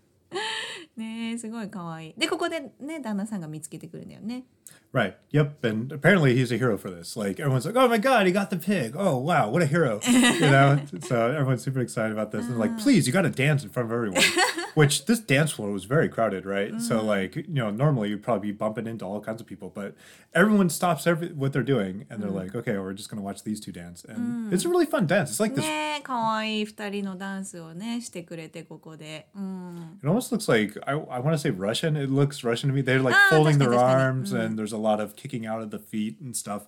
[0.97, 4.45] ねすごいかわいいでここでね旦那さんが見つけてくるんだよね
[4.93, 5.16] Right.
[5.31, 5.64] Yep.
[5.64, 7.16] And apparently he's a hero for this.
[7.16, 8.95] Like everyone's like, "Oh my god, he got the pig!
[8.97, 10.81] Oh wow, what a hero!" You know.
[11.01, 12.47] so everyone's super excited about this.
[12.47, 14.22] And like, please, you got to dance in front of everyone.
[14.75, 16.81] Which this dance floor was very crowded, right?
[16.81, 19.95] So like, you know, normally you'd probably be bumping into all kinds of people, but
[20.33, 23.59] everyone stops every what they're doing and they're like, "Okay, we're just gonna watch these
[23.61, 25.29] two dance." And it's a really fun dance.
[25.31, 25.64] It's like this.
[25.64, 29.99] ねかわいい二人のダンスをねしてくれてここでうん。
[30.01, 31.97] It almost looks like I, I want to say Russian.
[31.97, 32.83] It looks Russian to me.
[32.83, 34.45] They're like Ah, folding their 確かに、確かに。
[34.45, 36.66] arms, and there's a lot of kicking out of the feet and stuff.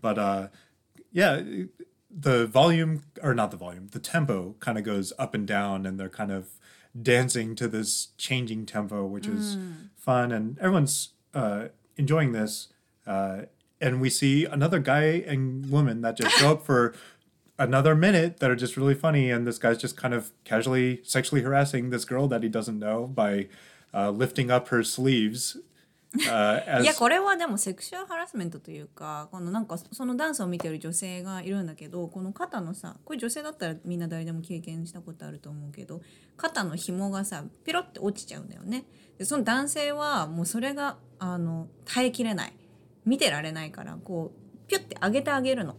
[0.00, 0.48] But uh,
[1.12, 1.42] yeah,
[2.10, 5.98] the volume or not the volume, the tempo kind of goes up and down, and
[5.98, 6.48] they're kind of
[7.00, 9.56] dancing to this changing tempo, which is
[9.96, 12.68] fun, and everyone's uh, enjoying this.
[13.06, 13.42] Uh,
[13.80, 16.94] and we see another guy and woman that just show up for
[17.58, 21.42] another minute that are just really funny and this guy's just kind of casually sexually
[21.42, 23.46] harassing this girl that he doesn't know by
[23.92, 25.56] uh, lifting up her sleeves
[26.18, 36.00] uh, いやこれはでもセクシュアルハラスメントというかこのなんかそのダンスを見てる女性がいるんだけどこの肩のさこれ女性だったらみんな誰でも経験したことあると思うけど
[36.36, 38.84] 肩の紐がさピロって落ちちゃうんだよね。
[39.18, 42.52] でその男性はもうそれがあの耐えきれない
[43.04, 45.76] 見てられないからこうピュッて上げてあげるの。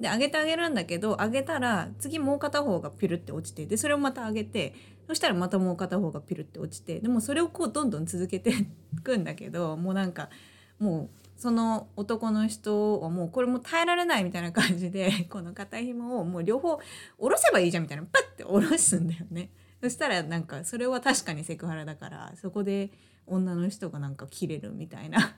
[0.00, 4.74] で上げてあげるんだけど上げたら次もう片方がピルって落ちてでそれをまた上げて
[5.06, 10.30] そしたらまたもう片方がピルって落ちてでもそれをこうどんどん続けていくんだけどもうなんか
[10.78, 16.78] もうその男の人はもうこれも耐えられないみたいな感じでこの肩紐をもう両方
[17.18, 19.50] 下ろせばいいじゃんみたいなパッて下ろすんだよね。
[19.82, 22.92] そしたらなんかそれは確かにセクハラだからそこで
[23.26, 25.34] 女の人がなんか切れるみたいな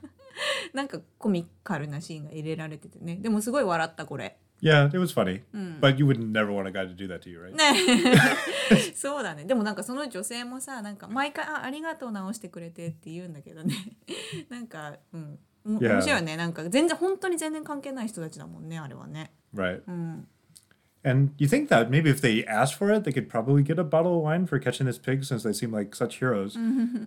[0.73, 4.37] なんかコミカルなシーンが入れられててねでもすごい笑ったこれ。
[4.60, 5.42] yeah it was funny
[5.80, 13.74] but you would never want a guy to do that to you right ねそうだねでもなんかその女性もさなんか毎回あ「ありがとう直してくれて」って言うんだけどね
[14.48, 15.92] なんかうんも Yeah.
[15.92, 20.26] 面白いよねなんか全然本当に全然関係ない人たちだもんねあれはね right うん、
[21.04, 23.84] and you think that maybe if they asked for it they could probably get a
[23.84, 26.56] bottle of wine for catching this pig since they seem like such heroes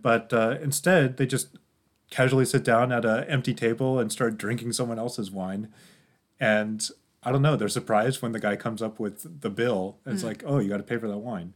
[0.03, 1.57] but uh, instead they just
[2.11, 5.67] casually sit down at an empty table and start drinking someone else's wine
[6.39, 6.91] and
[7.22, 7.56] I don't know.
[7.56, 9.96] They're surprised when the guy comes up with the bill.
[10.06, 11.52] It's like, oh, you got to pay for that wine.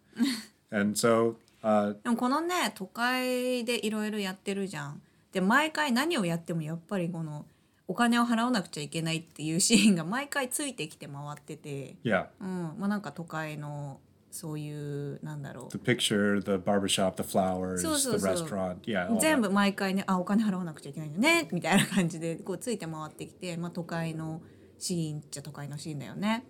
[0.70, 5.00] and so, uh, でもこのね都会でいろいろやってるじゃん
[5.32, 7.44] で毎回何をやってもやっぱりこの
[7.86, 14.00] お金を払わなくちゃいけないっていうシーンが毎回ついてきて回ってて yeah, うんまあなんか都会の
[14.30, 18.26] そういうなんだろう the picture, the barbershop, the flowers, So, so, the so.
[18.26, 18.78] restaurant.
[18.86, 19.08] Yeah.
[19.10, 19.42] all 全 that.
[19.42, 24.40] 部毎回ねあお金払わなくちゃいけないよねみたいな感じでこうついて回ってきて、まあ、都会の
[24.82, 26.44] シーンっちゃ都会のシーンだよね。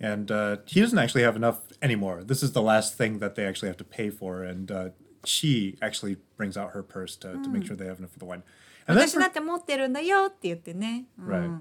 [0.00, 2.22] And uh, he doesn't actually have enough anymore.
[2.24, 4.44] This is the last thing that they actually have to pay for.
[4.44, 4.90] And uh,
[5.24, 8.24] she actually brings out her purse to, to make sure they have enough for the
[8.24, 8.42] wine.
[8.86, 11.06] And then, 私 for, だって持ってるんだよって言ってね。
[11.18, 11.60] うん right.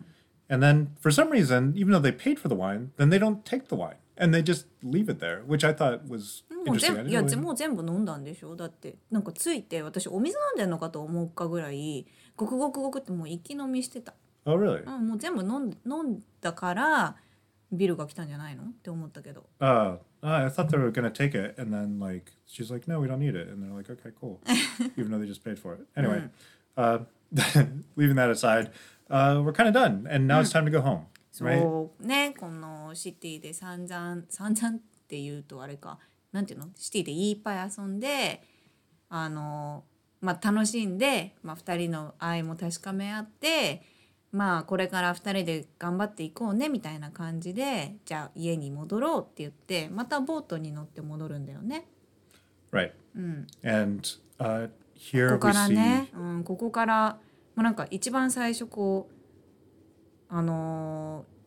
[0.50, 3.44] And then for some reason, even though they paid for the wine, then they don't
[3.44, 6.96] take the wine and they just leave it there, which I thought was もう interesting.
[7.04, 14.14] 全いやもう全部飲んだんでしょだってなんかついて私お水飲んでんのかと思うかぐらいごくごくごくってもう一気飲みしてた、
[14.48, 14.82] Oh, really?
[14.86, 17.16] うん、もう全部飲ん飲んだから
[17.70, 23.02] ビルが来たんじゃないのって思ったけど Uh, oh, I thought they were gonna take it, and then like she's like, no,
[23.02, 24.40] we don't need it, and they're like, okay, cool,
[24.98, 25.86] even though they just paid for it.
[25.98, 26.24] Anyway,
[26.78, 27.00] uh,
[27.98, 28.72] leaving that aside,
[29.10, 31.08] uh, we're kind of done, and now it's time to go home,
[31.42, 31.62] right?
[31.62, 34.80] そうねこのシティで散々散々っ
[35.10, 36.00] ていうとあれか
[36.32, 38.42] なんていうのシティでいっぱい遊んで
[39.10, 39.84] あの
[40.22, 43.82] まあ楽しんで、まあ、2人の愛も確かめ合って
[44.32, 51.88] まあこれから2人で頑張っていこうねみたいな感じでじゃあ家に戻ろうって言ってまたボートに乗って戻るんだよね。
[52.72, 52.92] Right.
[53.64, 54.02] And
[54.40, 57.18] uh, こ here こ we から.ね、うん、ここから
[57.56, 59.10] もうなんか一番最初こ
[60.30, 61.38] うあのー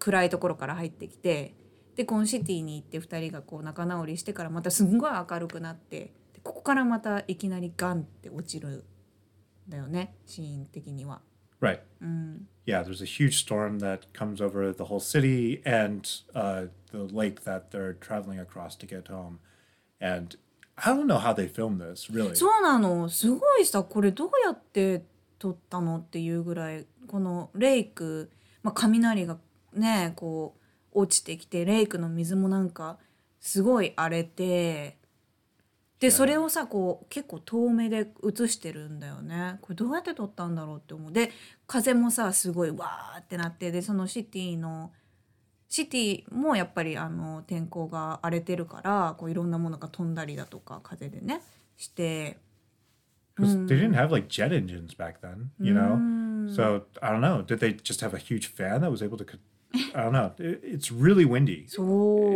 [0.00, 1.54] 暗いところから入ってきて
[1.94, 8.68] でこのシティに行って2人がこう仲直りしてからまたすんごい明るくなってでここからまたいきなりガンって落ちる
[9.68, 11.20] んだよねシーン的には。
[11.60, 11.80] Right.
[12.00, 17.44] うん、Yeah, there's a huge storm that comes over the whole city and uh, the lake
[17.44, 19.40] that they're traveling across to get home.
[20.00, 20.36] And
[20.76, 22.34] I don't know how they filmed this, really.
[22.34, 25.04] そうなのすごいさこれどうやって
[25.38, 28.30] 撮ったのっていうぐらいこのレイク、
[28.62, 29.38] まあ、雷が
[29.74, 30.54] ねこ
[30.92, 32.98] う落ちてきてレイクの水もなんか
[33.40, 34.96] すごい荒れて
[36.00, 41.30] でそれをさこう結構遠目で映してるんだよねこれどうやって撮ったんだろうって思うで
[41.66, 44.92] 風もさすごいわーってなってでそのシティの
[45.68, 51.42] シティもやっぱりあの天候が荒れてるからこういろんなものが飛んだりだとか風でね
[51.76, 52.38] して。
[53.36, 55.96] Because they didn't have like jet engines back then, you know?
[56.54, 57.42] So I don't know.
[57.42, 59.24] Did they just have a huge fan that was able to.
[59.73, 60.31] co- I don't know.
[60.39, 61.65] It, it's really windy.
[61.67, 61.85] そう。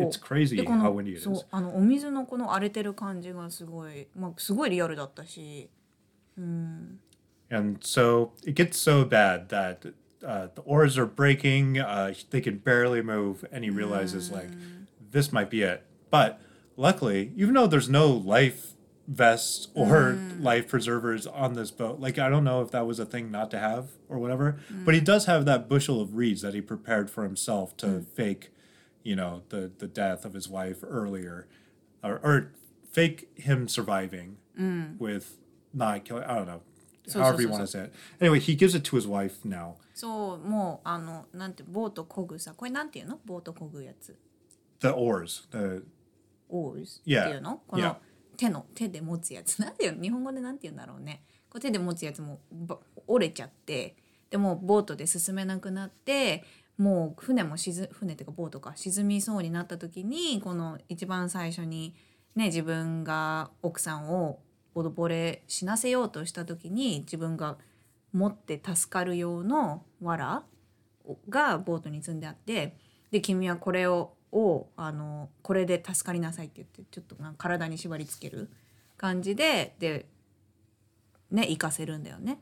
[0.09, 1.45] It's crazy でこ how の windy it そう is.
[1.51, 5.69] あのお水のこの荒れてる感じがすごい、まあ、すごいリアルだったし
[7.51, 11.79] And so it gets so bad that uh, the oars are breaking.
[11.79, 14.49] Uh, they can barely move, and he realizes like
[15.11, 15.83] this might be it.
[16.11, 16.39] But
[16.77, 18.72] luckily, even though there's no life
[19.06, 20.42] vests or mm.
[20.42, 22.00] life preservers on this boat.
[22.00, 24.84] Like I don't know if that was a thing not to have or whatever, mm.
[24.84, 25.04] but he mm.
[25.04, 28.06] does have that bushel of reeds that he prepared for himself to mm.
[28.06, 28.50] fake,
[29.02, 31.46] you know, the the death of his wife earlier,
[32.02, 32.52] or, or
[32.90, 34.98] fake him surviving mm.
[34.98, 35.36] with
[35.72, 36.24] not killing.
[36.24, 36.62] I don't know.
[37.06, 37.94] So, however so, so, you want to say it.
[38.20, 39.76] Anyway, he gives it to his wife now.
[39.92, 43.20] So, もうあのなんてボートこぐさ、これなんていうの？
[43.26, 44.16] ボートこぐやつ。
[44.80, 45.46] The oars.
[45.50, 45.82] The
[46.48, 47.00] oars.
[47.04, 47.40] Yeah.
[47.74, 47.96] yeah.
[48.36, 49.58] 手の手で持つやつ。
[49.62, 50.02] なんていうの？
[50.02, 51.22] 日本語でなんて言うんだろうね。
[51.48, 52.40] こう手で持つやつも
[53.06, 53.96] 折れちゃって
[54.30, 56.44] でもボートで進めなくなって
[56.76, 61.94] もう船も沈船っていうかボートか沈みそうになった時にこの一番最初に
[62.34, 64.40] ね自分が奥さんを
[64.74, 67.56] 溺れ死なせようとした時に自分が
[68.12, 70.44] 持って助かる用の藁
[71.28, 72.76] がボートに積んであって
[73.10, 78.50] で君はこれををあのこれで助かりなさいって言ってちょっと体に縛り付ける
[78.96, 80.06] 感じでで
[81.30, 82.38] ね行かせるんだよね。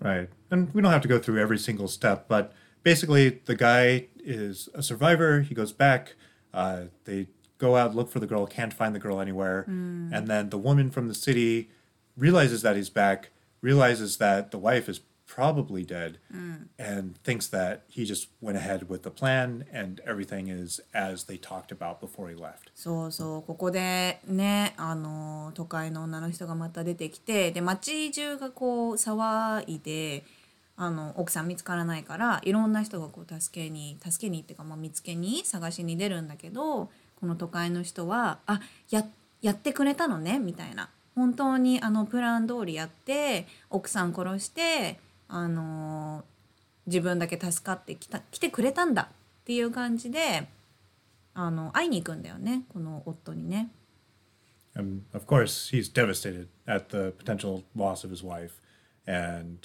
[0.00, 0.28] Right.
[0.50, 2.52] And we don't have to go through every single step, but
[2.86, 5.40] basically, the guy is a survivor.
[5.40, 6.14] He goes back.
[6.54, 7.26] Uh, they
[7.58, 9.64] go out, look for the girl, can't find the girl anywhere.
[10.12, 11.70] And then the woman from the city
[12.16, 16.18] realizes that he's back, realizes that the wife is probably dead,
[16.78, 21.36] and thinks that he just went ahead with the plan and everything is as they
[21.36, 22.70] talked about before he left.
[22.74, 30.24] そうそうここでねあの都会の女の人がまた出てきてで街中がこう騒いで
[30.76, 38.60] あの奥さん見つからないからいろんな人がこう助けに助けにっていうか、まあ、見つけに探しに出るんだけどこの都会の人は「あ
[38.90, 39.06] や
[39.40, 46.24] やってくれたのね」みたいな本当にあのプラン通りやって奥さん殺してあの
[46.86, 50.48] 自分だけ助かってきた来てくれたんだっていう感じで。
[51.38, 53.68] あの会いに行くんだよねこの夫にね。
[54.74, 58.60] And of course, he's devastated at the potential loss of his wife
[59.06, 59.58] and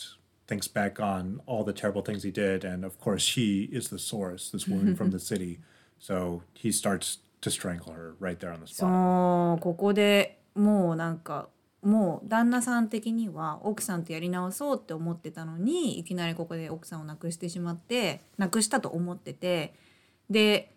[0.47, 2.65] thinks back on all the terrible things he did.
[2.65, 5.59] And of course, she is the source, this woman from the city.
[5.97, 9.55] So he starts to strangle her right there on the そ spot.
[9.57, 11.47] うここでもうなんか
[11.81, 19.73] もう旦那さん的には奥さんとやり直そうって思ってたのにいきなりここで奥さんを亡くしてしまって亡くしたと思ってて
[20.29, 20.75] で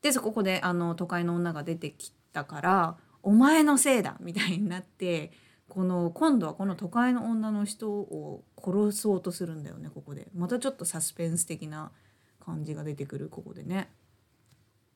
[0.00, 5.30] でそこであの都会の女が出てきたから「お前のせいだ」みたいになって
[5.68, 11.90] この今度はこの都会の女の人を殺そうとするんだよねここでまたちょっとサスペンス的な
[12.40, 13.90] 感じが出てくるここでね。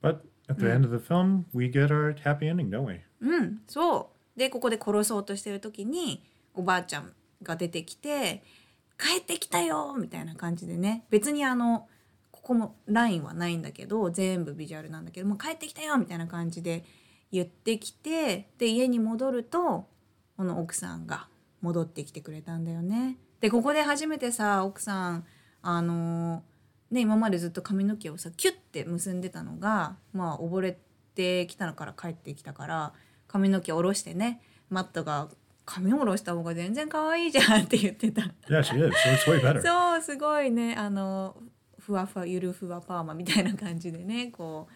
[0.00, 3.00] But at the end of the film, we get our happy ending, don't we?
[3.20, 6.24] うんそうでここで殺そうとしてる時に
[6.54, 7.12] おばあちゃん
[7.42, 8.42] が出てきて
[8.98, 11.88] 「帰ってきたよ!」みたいな感じでね別にあの
[12.30, 16.84] ここもラインはないんだけど全部ビジュアルなんだけどもう帰ってきたよみたいな感じで
[17.30, 19.88] 言ってきてで家に戻ると
[20.36, 21.28] この奥さんが
[21.60, 23.18] 戻ってきてくれたんだよね。
[23.40, 25.26] でここで初めてさ奥さん
[25.62, 26.42] あの
[26.90, 30.78] ね今までずっと髪の毛をさキュッて結んでたのがまあ溺れ
[31.14, 32.92] てきたのから帰ってきたから
[33.30, 35.28] 髪の毛下ろしてねマットが
[35.64, 38.22] 髪を下ろした方が全然可愛いじゃんって言ってた。
[38.48, 38.92] Yeah, she is.
[38.96, 39.62] She looks way better.
[39.62, 41.36] そうすごいねあの
[41.78, 44.66] ふわふわゆるふわパーマみたいな感じでねこ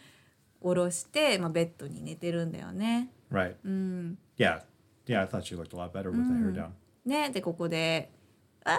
[0.61, 3.11] う下ろして、まあ、ベッドに寝てるんだよね。
[3.32, 3.57] Right.
[3.64, 4.61] うん、Yeah.
[5.07, 6.68] Yeah, I thought she looked a lot better with the hair down.
[7.05, 8.11] ねでここで
[8.64, 8.76] 「あー」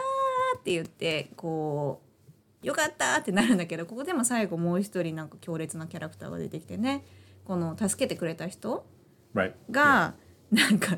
[0.58, 2.02] って言ってこ
[2.64, 7.04] う「よかった!」ってなるんだけどここでも最後もう一人なんか強烈なキャラクターが出てきてね
[7.44, 8.86] この助けてくれた人
[9.36, 9.54] Right.
[9.70, 10.16] が、
[10.52, 10.98] なんか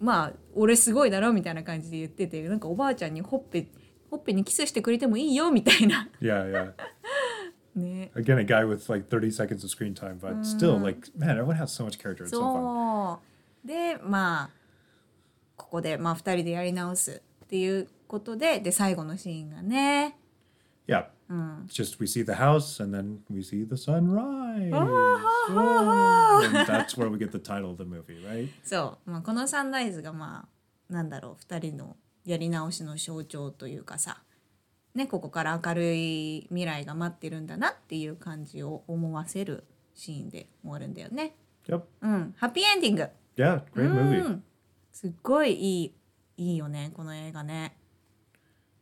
[0.00, 3.68] まあ俺すごいだろみたいな感じで言っててなんかおばあちゃんにほっぺ
[4.10, 6.72] ほっぺにキスしてくれてもいいよみたいな Yeah, yeah.
[7.76, 11.38] ね Again, a guy with like 30 seconds of screen time, but still, like, man,
[11.38, 12.24] everyone has so much character.
[12.24, 12.52] It's so fun.
[12.52, 13.20] そ
[13.64, 14.50] うでまあ
[15.56, 20.16] ここでまあ2人でやり直すっていうことでで最後のシーンがね
[20.88, 21.04] Yeah.
[21.28, 21.66] Hmm.
[21.66, 24.72] It's just we see the house and then we see the sunrise.
[24.72, 28.48] Oh, and that's where we get the title of the movie, right?
[28.64, 30.48] そう、まあ、このサンライズがま
[30.90, 34.22] あなんだろう2人のやり直しの象徴というかさ
[34.94, 39.64] ねここから明るい未来が待ってるんだなっていう感じを思わせる
[39.94, 41.34] シーンで終わるんだよね。
[41.68, 41.82] Yep.
[42.00, 44.24] うん、ハッピーエンディング Yeah, great movie.
[44.24, 44.44] うん
[44.90, 45.92] すっごいいい
[46.38, 47.76] いいよねこの映画ね。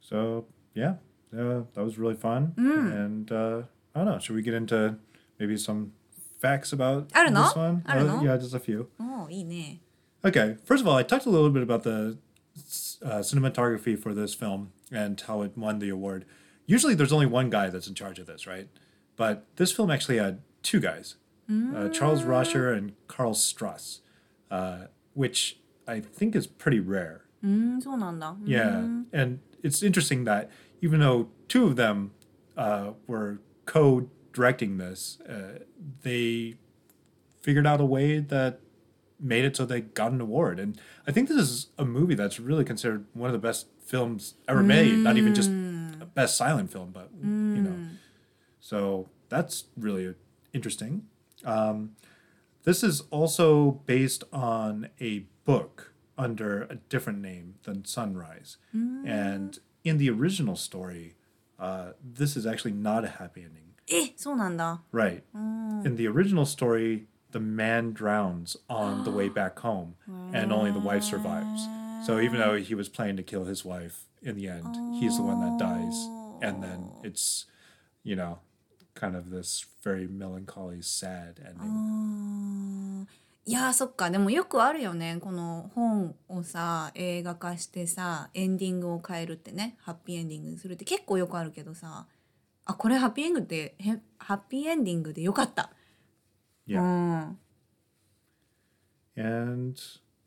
[0.03, 0.45] So,
[0.75, 0.97] yeah,
[1.34, 2.54] uh, that was really fun.
[2.58, 3.64] And uh,
[3.95, 4.95] I don't know, should we get into
[5.39, 5.93] maybe some
[6.39, 7.43] facts about I don't know.
[7.43, 7.84] this one?
[7.86, 8.24] I don't Uh, know.
[8.24, 8.88] Yeah, just a few.
[8.99, 9.80] おーいいね。
[10.24, 12.18] Okay, first of all, I talked a little bit about the
[13.04, 16.26] uh, cinematography for this film and how it won the award.
[16.68, 18.68] Usually, there's only one guy that's in charge of this, right?
[19.18, 21.16] But this film actually had two guys,
[21.49, 23.99] uh, Charles Rosher and Carl Struss,
[24.52, 24.86] uh,
[25.16, 27.22] which I think is pretty rare.
[27.43, 28.36] うんそうなんだ。
[28.45, 30.49] Yeah, and it's interesting that
[30.87, 32.12] even though two of them
[32.57, 35.59] uh, were co-directing this, uh,
[36.03, 36.55] they
[37.43, 38.61] figured out a way that
[39.18, 40.61] made it so they got an award.
[40.61, 44.34] And I think this is a movie that's really considered one of the best films
[44.47, 44.93] ever made.
[44.99, 47.11] Not even just a best silent film, but
[47.57, 47.76] you know.
[48.61, 50.14] So that's really
[50.53, 51.03] interesting.
[51.45, 51.97] Um,
[52.62, 58.57] this is also based on a book under a different name than Sunrise.
[59.07, 61.16] And in the original story,
[61.60, 63.62] uh, this is actually not a happy ending.
[63.88, 64.82] えそうなんだ。
[64.93, 65.24] Right.
[65.84, 69.95] In the original story, the man drowns on the way back home,
[70.34, 71.68] and only the wife survives.
[72.06, 75.24] So even though he was planning to kill his wife, in the end, he's the
[75.24, 76.08] one that dies.
[76.41, 77.45] And then it's,
[78.04, 78.39] you know,
[78.95, 83.08] kind of this very melancholy, sad ending.
[83.49, 92.07] いやーそっかでもよくあるよねこの本をさ映画化してさエンディングを変えるってねハッピーエンディングにするって結構よくあるけどさ
[92.64, 95.70] あこれハッピーエンディングでへハッピーエンディングでよかった。
[96.66, 96.80] Yeah.
[96.80, 97.38] うん、
[99.16, 99.80] And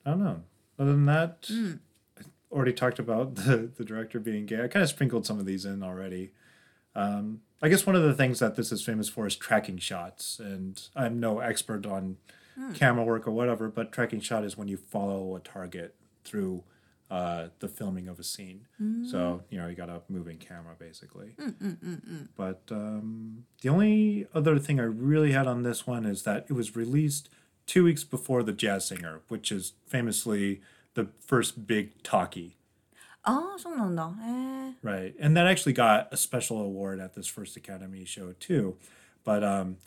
[0.05, 0.37] I don't know.
[0.79, 1.49] Other than that,
[2.21, 4.63] I already talked about the, the director being gay.
[4.63, 6.31] I kind of sprinkled some of these in already.
[6.95, 10.39] Um, I guess one of the things that this is famous for is tracking shots.
[10.39, 12.15] And I'm no expert on
[12.59, 12.73] hmm.
[12.73, 13.69] camera work or whatever.
[13.69, 16.63] But tracking shot is when you follow a target through
[17.09, 18.67] uh, the filming of a scene.
[18.81, 19.09] Mm.
[19.09, 19.53] So hmm.
[19.53, 21.33] you know you got a moving camera basically.
[21.39, 26.23] Mm, mm, but um, the only other thing I really had on this one is
[26.23, 27.29] that it was released
[27.65, 30.61] two weeks before the Jazz Singer, which is famously
[30.93, 32.57] the first big talkie.
[33.25, 33.45] Oh.
[34.23, 34.73] Eh.
[34.81, 38.77] Right, and that actually got a special award at this first Academy show too.
[39.23, 39.77] But um,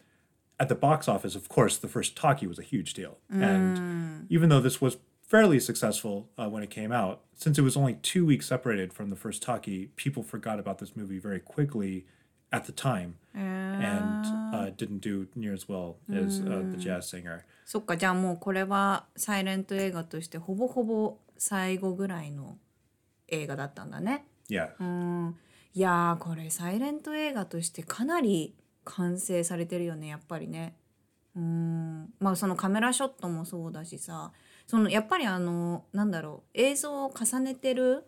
[0.61, 3.17] at the box office, of course, the first talkie was a huge deal.
[3.31, 7.77] And even though this was fairly successful uh, when it came out, since it was
[7.77, 12.05] only two weeks separated from the first talkie, people forgot about this movie very quickly
[12.51, 14.25] at the time and
[14.55, 17.45] uh, didn't do near as well as uh, The Jazz Singer.
[17.65, 22.57] そっかじゃあもうこれはサイレント映画としてほぼほぼ最後ぐらいの
[23.27, 24.25] 映画だったんだね。
[24.49, 24.69] Yeah.
[24.79, 25.35] うん
[25.73, 30.76] いやーこれサイレント映画としてかなり 完成されてるよねやっぱりね。
[31.34, 34.32] うんまあそのカメラショットもそうだしさ
[34.66, 38.04] そのやっぱりあのなんだろう映像を重ねてる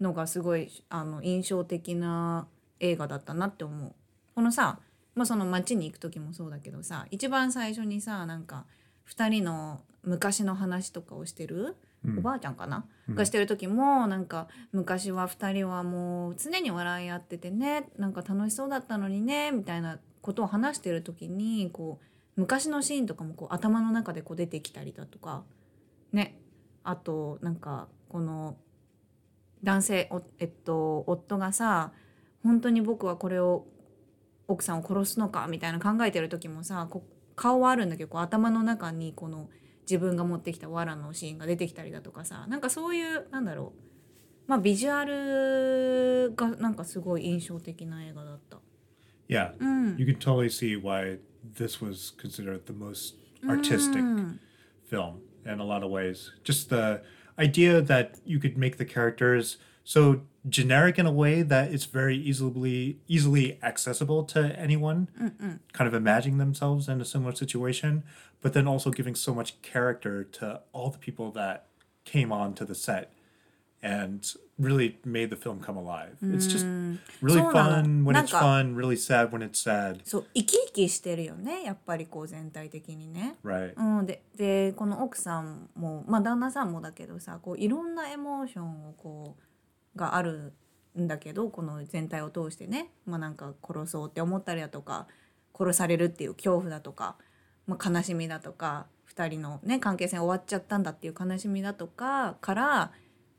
[0.00, 2.48] のがすごいあの印象的な
[2.80, 3.92] 映画だったなって思う。
[4.34, 4.80] このさ、
[5.14, 8.66] まあ、その街に行く時もそうだけどさ一番最初にさなんか
[9.08, 11.76] 2人の昔の話とかをしてる
[12.18, 21.98] おばあちゃんかな、がしてる時もなんか昔は2人はもう常に笑い合っててねなんか楽しそうだったのにねみたいなことを話してる時にこ
[22.36, 25.44] う昔のシーンとかもこう頭の中でこう出てきたりだとか
[26.12, 26.40] ね。
[26.84, 28.56] あとなんかこの
[29.62, 31.92] 男性おえっと夫がさ
[32.42, 33.66] 本当に僕はこれを
[34.46, 36.88] 奥さんを殺すのかみたいな考えてる時もさ
[37.36, 39.50] 顔はあるんだけどこう頭の中にこの
[39.88, 43.88] 自分が持ってきた藁のシーンが出てきたりだとかさなんかそういうなんだろう
[44.48, 48.58] まあビジュアルがなんかすごい印象的な映画だった。
[49.28, 49.52] Yeah,
[49.98, 53.14] you can totally see why this was considered the most
[53.46, 54.02] artistic
[54.88, 56.32] film in a lot of ways.
[56.44, 57.02] Just the
[57.38, 62.17] idea that you could make the characters so generic in a way that it's very
[62.17, 65.07] easily easily accessible to anyone,
[65.73, 68.03] kind of imagining themselves in a similar situation,
[68.41, 71.67] but then also giving so much character to all the people that
[72.05, 73.11] came on to the set
[73.81, 76.15] and really made the film come alive.
[76.21, 76.65] It's just
[77.21, 77.83] really そうなの。
[77.83, 79.99] fun when なん it's か fun, really sad when it's sad.
[80.05, 83.35] そう生き生きしてるよねやっぱりこう全体的にね。
[83.43, 83.73] Right.
[83.75, 89.43] うん、ででこの奥さんもまあ旦那さんもだけどさこういろんなエモーションをこう
[89.98, 90.54] がある
[90.98, 95.06] んだけどこの全体を通してね、まあ、なんか殺そうって思ったりだとか
[95.56, 97.16] 殺されるっていう恐怖だとか、
[97.66, 102.92] まあ、悲しみだとか2人の、ね、関係性終わっちゃったんだっていう悲しみだとかから、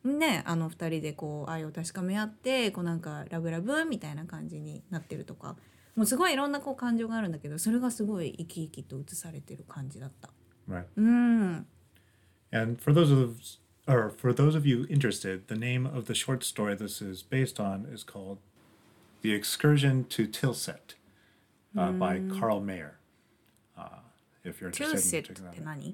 [0.03, 5.55] ね、あの2人でこう愛を確かめ合ってこうなんかラブラブみたいな感じになってるとか
[5.95, 10.29] もうすごいいろんなこう感情があるんだけどそれがすごい生き生きと映されてる感じだった。
[10.69, 10.85] Right.
[10.97, 11.67] うん、
[12.51, 13.35] And for those of
[13.89, 17.59] or for those of you interested, the name of the short story this is based
[17.59, 18.37] on is called
[19.21, 20.93] The Excursion to Tilsit
[21.75, 21.99] uh, mm.
[21.99, 22.39] by hmm.
[22.39, 22.99] Carl Mayer.
[23.77, 23.87] Uh,
[24.43, 25.93] if you're interested Tilsit in checking that out.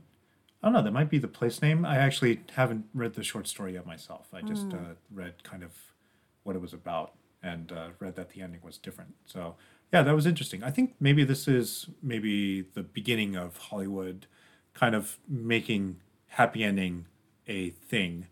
[0.62, 1.86] I don't know, that might be the place name.
[1.86, 4.28] I actually haven't read the short story yet myself.
[4.34, 4.74] I just mm.
[4.74, 5.72] uh, read kind of
[6.43, 9.14] what it was about and uh, read that the ending was different.
[9.26, 9.56] So,
[9.93, 10.64] yeah, that was interesting.
[10.64, 14.26] I think maybe this is maybe the beginning of Hollywood
[14.74, 17.06] kind of making happy ending
[17.48, 18.26] a thing.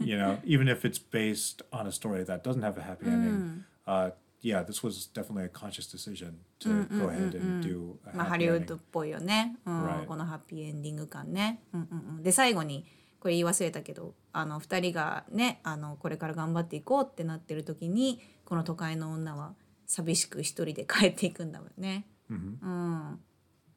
[0.00, 3.64] you know, even if it's based on a story that doesn't have a happy ending.
[3.86, 8.34] Uh, yeah, this was definitely a conscious decision to go ahead and do a まあ、ハ
[8.34, 8.66] happy リウッ ending.
[8.66, 10.06] ドっぽいよね、うん Right.
[10.06, 11.60] このハッピーエンディング感ね。
[11.72, 12.86] うんうんうん、で最後に
[13.18, 19.54] これ言い忘れたけどあの2人がねあのこれから頑張っていこうってなってる時にこの都会の女は
[19.86, 22.06] 寂しく一人で帰っていくんだもんね。
[22.30, 23.20] うん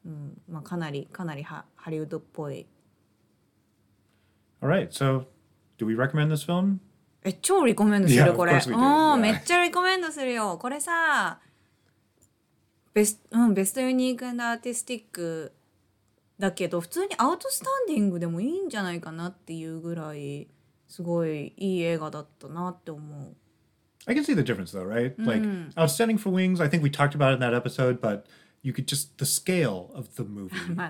[0.04, 2.66] うんまあ、かなりかなりハハリウッドっぽい
[4.61, 5.25] All right, so
[5.77, 6.79] do we recommend this film?
[7.23, 8.53] え超リコメンドす Yeah, る of これ。
[8.53, 8.77] course we do.
[8.77, 9.17] うん Yeah.
[9.17, 10.57] めっちゃリコメンドするよ。
[10.57, 11.39] これさ
[12.93, 15.51] ベス,、うん、ベストユニークアーティスティック
[16.39, 20.47] だけど普通にアウトスタンディングでもいいんじゃないかなっていうぐらい
[20.87, 23.35] すごいいい映画だったなって思う。
[24.07, 25.13] I can see the difference though, right?
[25.17, 25.43] Like
[25.75, 28.23] Outstanding for Wings, I think we talked about it in that episode, but
[28.62, 30.80] you could just the scale of the movie and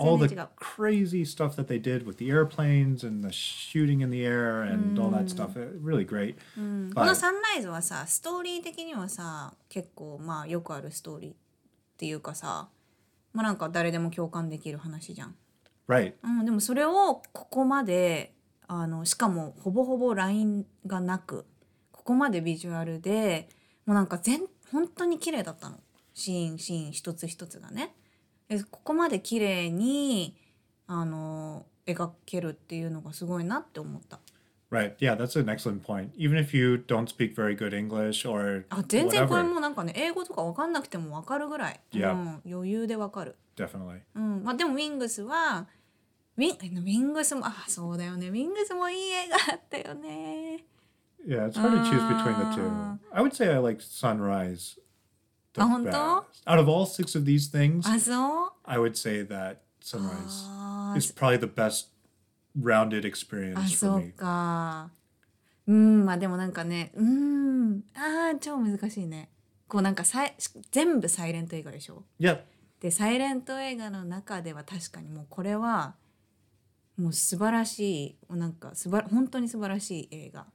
[0.00, 4.10] all 全 the crazy stuff that they did with the airplanes and the shooting in
[4.10, 5.56] the air and all that stuff.
[5.56, 6.36] uh, Really great.
[6.94, 11.34] このサンライズはさストーリー的にはさ結構まあよくあるストーリーっ
[11.98, 12.70] ていうかさ
[13.34, 15.34] まあなんか誰でも共感できる話じゃん。
[15.86, 16.14] right.
[16.22, 18.32] うん、でもそれをここまで
[18.68, 21.44] あのしかもほぼほぼ LINE がなく
[21.92, 23.50] ここまでビジュアルで
[23.84, 24.40] もうなんか全
[24.72, 25.76] 本当に綺麗だったの
[26.20, 27.94] シーンシーン一つ一つがね。
[28.48, 30.36] でここまで綺麗に
[30.86, 34.20] あの描けるっていうのがすごいなって思った。
[34.70, 34.96] Right.
[34.98, 36.10] Yeah, that's an excellent point.
[36.16, 42.14] Even if you don't speak very good English or あ全然これもうなんかね英語とか分かんなくても分かるぐらい、う Yeah.
[42.14, 43.36] ん、余裕で分かる。
[43.56, 44.00] definitely.
[44.14, 45.66] うんまあ、でもウィングスは
[46.36, 50.64] ウィンウィングスもあそうだよねウィングスもいい映画だったよね。
[51.26, 52.66] Yeah, it's hard to choose between the two.
[52.66, 52.96] Ah.
[53.12, 54.78] I would say I like Sunrise
[55.56, 55.90] Ah, honto?
[55.90, 56.42] best.
[56.46, 60.10] Out of all six of these things, あそう I would say that Sunrise
[60.48, 61.88] あ is probably the best
[62.60, 64.12] rounded experience あ for そう me.
[64.12, 64.90] か
[65.66, 69.28] うんまあでもなんかねうんあー超難しいね
[69.68, 70.34] こうなんかさい
[70.72, 72.40] 全部サイレント映画でしょ Yeah.
[72.80, 75.94] でサイレント映画の中では確かにもうこれは
[76.96, 80.46] もう素晴らしいなんかすば本当に素晴らしい映画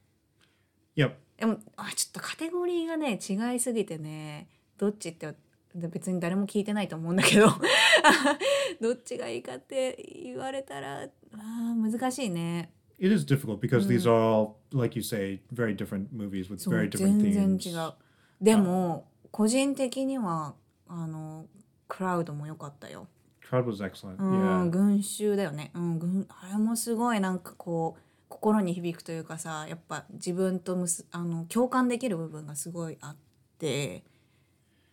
[0.96, 1.12] Yep.
[1.38, 4.48] でもあちょっとカテゴリーがね違いすぎてね
[4.78, 5.34] どっちって
[5.74, 7.48] で別に誰も聞いてないと思うんだけど
[8.80, 16.66] どっちがいいかって言われたらあー難しいね It is difficult because these are all, like you say, very different movies with
[16.66, 17.70] very different 全然 themes.
[17.70, 17.94] 違う
[18.40, 20.54] でも個人的には
[20.88, 21.46] あの
[21.88, 23.06] クラウドも良かったよ
[23.48, 24.16] Crowd was excellent.
[24.16, 24.70] うん、Yeah.
[24.70, 33.16] 群衆だよね、うん、群あれもすごいなんかこう心に響くというかさやっぱ自分とむすあの共感できる部分がすごいあっ
[33.58, 34.04] て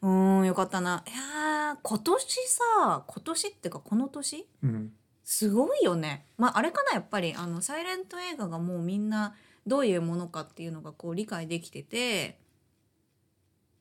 [0.03, 4.89] うんよかったないやー今年さ今年っていうかこの年？Mhm.
[5.23, 6.25] すごいよね。
[6.37, 9.33] まああれかなやっぱりあのサイレント映画がもうみんな
[9.65, 12.37] どういうものかっていうのがこう理解できてて、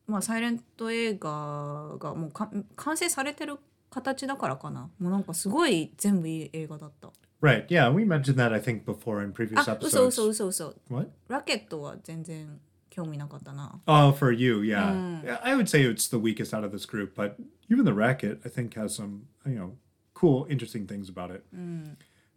[0.07, 3.59] まあサイレント映画がもうか完成されてる
[3.91, 4.91] 形だからかな。
[5.01, 7.11] もうなんかすごい全部いい映画だった。
[7.43, 7.66] Right.
[7.66, 10.07] Yeah, we mentioned that I think before in previous あ、嘘 episodes.
[10.07, 10.75] 嘘嘘嘘。
[10.89, 11.11] What?
[11.27, 12.61] ラケットは全然
[12.91, 13.80] 興味なかったな。
[13.86, 15.22] Oh, for you, yeah.
[15.24, 17.36] Yeah, I would say it's the weakest out of this group, but
[17.70, 19.74] even the racket, I think, has some you know
[20.14, 21.43] cool, interesting things about it.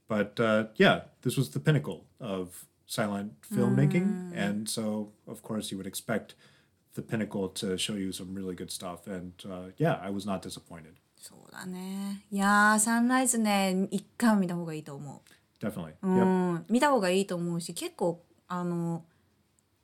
[0.09, 5.79] But uh, yeah, this was the pinnacle of silent filmmaking, and so of course you
[5.79, 6.35] would expect
[6.95, 9.07] the pinnacle to show you some really good stuff.
[9.07, 10.95] And uh, yeah, I was not disappointed.
[11.17, 12.25] そうだね。
[12.33, 15.23] いやーサンライズね一回は見た方がいいと思
[15.63, 15.65] う。
[15.65, 15.93] Definitely.
[16.03, 16.25] う Yep.
[16.25, 19.05] ん、見た方がいいと思うし結構あの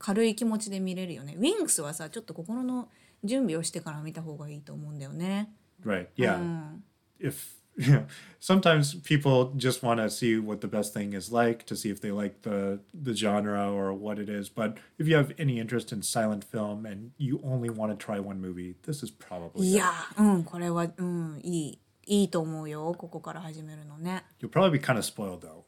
[0.02, 1.36] 軽い気持ちで見れるよね。
[1.38, 2.89] ウィングスはさちょっと心の
[3.24, 5.54] 準備をしてから見た方がいいと思うんだよね。
[5.86, 6.08] Right.
[6.18, 6.39] Yeah.
[6.39, 6.84] うん、
[7.20, 8.06] if you know
[8.39, 12.02] sometimes people just want to see what the best thing is like to see if
[12.02, 15.91] they like the the genre or what it is but if you have any interest
[15.91, 21.80] in silent film and you only want to try one movie this is probably い.やうんこれはうんいい
[22.12, 24.26] いいと思うよここから始めるのね。
[24.41, 25.64] you'll probably be kind of spoiled though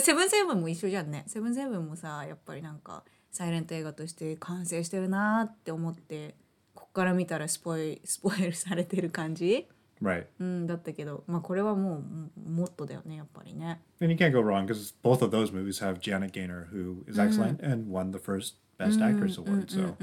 [0.00, 1.24] セブンセブンも一緒じゃんね。
[1.26, 3.02] セブンセブンもさやっぱりなんか
[3.32, 6.36] サイレント映画として完成してるなーって思って
[6.72, 9.66] こっから見たらスポイスポイルされてる感じ、
[10.00, 13.80] right うん、だったけどまあこれはもうももっとだよねやっぱりね。
[14.00, 17.60] and you can't go wrong because both of those movies have janet gaynor who is excellent
[17.60, 19.96] and won the first best actress award so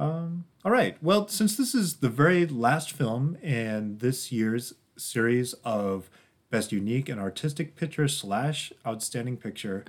[0.00, 0.96] Um, all right.
[1.02, 6.10] Well, since this is the very last film in this year's series of
[6.50, 9.84] Best Unique and Artistic Picture slash Outstanding Picture,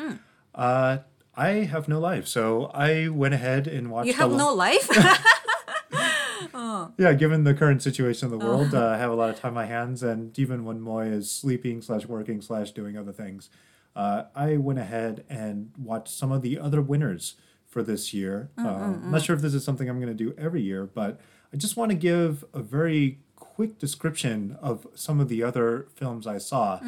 [0.54, 0.98] uh,
[1.36, 2.28] I have no life.
[2.28, 4.08] So I went ahead and watched.
[4.08, 4.88] You have no life?
[6.98, 9.50] Yeah, given the current situation in the world, uh, I have a lot of time
[9.50, 13.50] on my hands, and even when Moy is sleeping slash working slash doing other things,
[13.96, 17.36] uh, I went ahead and watched some of the other winners
[17.71, 18.49] for this year.
[18.59, 21.21] Uh, I'm not sure if this is something I'm going to do every year, but
[21.53, 26.27] I just want to give a very quick description of some of the other films
[26.27, 26.81] I saw.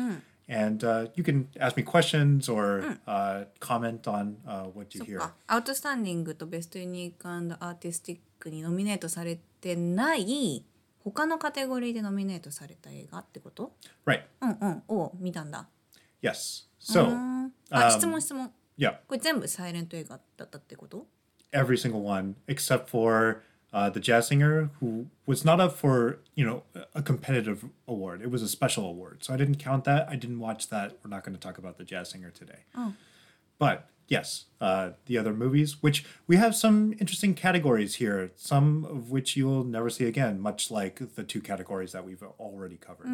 [0.50, 5.20] And uh, you can ask me questions or uh, comment on uh, what you hear.
[5.20, 10.64] あアウトスタンディングとベストユニークアーティスティックにノミネートされてない
[11.04, 13.72] 他のカテゴリーでノミネートされた映画ってこと
[14.06, 14.22] Right.
[14.40, 15.68] うんうんを見たんだ。
[16.22, 16.64] Yes.
[16.80, 18.50] So, うんあ、 um, 質問質問。
[18.76, 18.98] yeah.
[19.06, 21.06] これ全部サイレント映画だったってこと
[21.52, 23.42] every single one except for
[23.72, 26.62] uh, the jazz singer who was not up for you know
[26.94, 30.38] a competitive award it was a special award so i didn't count that i didn't
[30.40, 32.60] watch that we're not going to talk about the jazz singer today
[33.58, 39.10] but yes uh, the other movies which we have some interesting categories here some of
[39.10, 43.06] which you'll never see again much like the two categories that we've already covered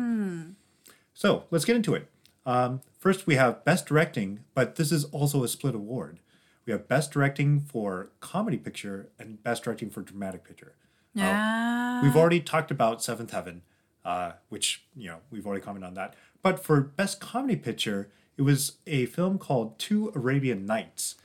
[1.15, 2.09] so let's get into it.
[2.50, 6.20] Um, first, we have Best Directing, but this is also a split award.
[6.66, 10.74] We have Best Directing for Comedy Picture and Best Directing for Dramatic Picture.
[11.14, 11.30] Yeah.
[11.30, 12.00] Uh, ah.
[12.02, 13.62] we've already talked about Seventh Heaven,
[14.04, 16.16] uh, which, you know, we've already commented on that.
[16.42, 21.18] But for Best Comedy Picture, it was a film called Two Arabian Nights.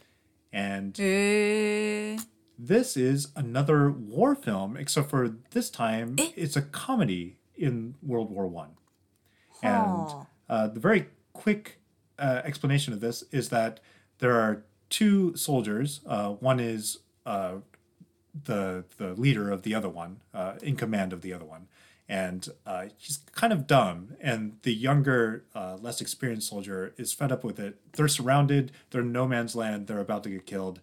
[0.53, 2.23] And uh.
[2.59, 6.33] this is another war film, except for this time eh.
[6.37, 8.73] it's a comedy in World War One.
[9.63, 11.81] And uh, the very quick
[12.19, 13.81] uh, explanation of this is that
[14.19, 16.01] there are two soldiers.
[16.07, 17.57] Uh, one is uh,
[18.45, 21.67] the the leader of the other one, uh, in command of the other one,
[22.09, 22.49] and
[22.99, 24.17] he's kind of dumb.
[24.21, 25.45] And the younger,
[25.81, 27.79] less experienced soldier is fed up with it.
[27.93, 28.73] They're surrounded.
[28.91, 29.87] They're in no man's land.
[29.87, 30.81] They're about to get killed.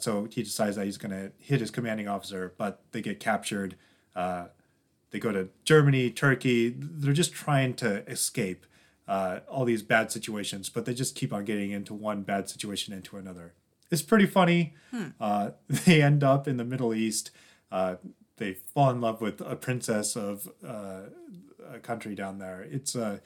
[0.00, 3.76] So he decides that he's going to hit his commanding officer, but they get captured.
[4.14, 6.74] They go to Germany, Turkey.
[6.76, 8.66] They're just trying to escape
[9.07, 12.93] uh, all these bad situations, but they just keep on getting into one bad situation
[12.93, 13.53] into another.
[13.91, 14.73] It's pretty funny.
[15.19, 15.51] Uh,
[15.85, 17.31] they end up in the Middle East.
[17.71, 17.95] Uh,
[18.37, 21.01] they fall in love with a princess of uh,
[21.73, 22.61] a country down there.
[22.69, 23.19] It's uh,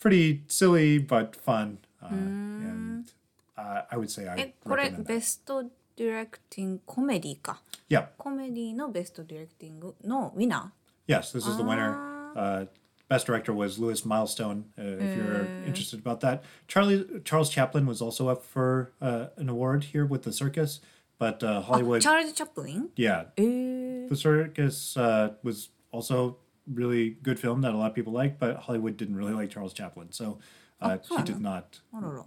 [0.00, 3.10] pretty silly but fun, uh, and
[3.56, 5.08] uh, I would say I えこれ recommend that.
[5.08, 8.08] ベストディレクティングコメディか Yeah.
[8.18, 10.72] コメディのベストディレクティングのウィナ
[11.08, 12.68] Yes, this is the winner.
[13.09, 14.65] Best Director was Lewis Milestone.
[14.77, 15.67] Uh, if you're mm.
[15.67, 20.23] interested about that, Charlie Charles Chaplin was also up for uh, an award here with
[20.23, 20.81] the Circus,
[21.17, 22.01] but uh, oh, Hollywood.
[22.01, 22.89] Charles Chaplin.
[22.95, 24.07] Yeah, eh.
[24.09, 26.37] the Circus uh, was also
[26.71, 29.73] really good film that a lot of people liked, but Hollywood didn't really like Charles
[29.73, 30.39] Chaplin, so
[30.81, 31.79] uh, oh, he did not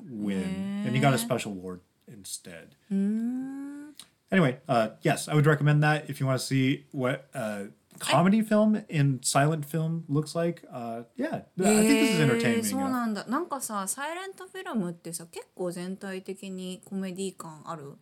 [0.09, 2.75] win, and he got a special award instead.
[2.91, 3.93] Mm.
[4.33, 7.65] Anyway, uh, yes, I would recommend that if you want to see what uh,
[8.01, 10.63] comedy film in silent film looks like.
[10.73, 12.65] Uh, yeah, I think this is へー entertaining.
[12.65, 17.95] そう uh, なんだなんかさサイレントフィルムってさ結構全体的にコメディ感ある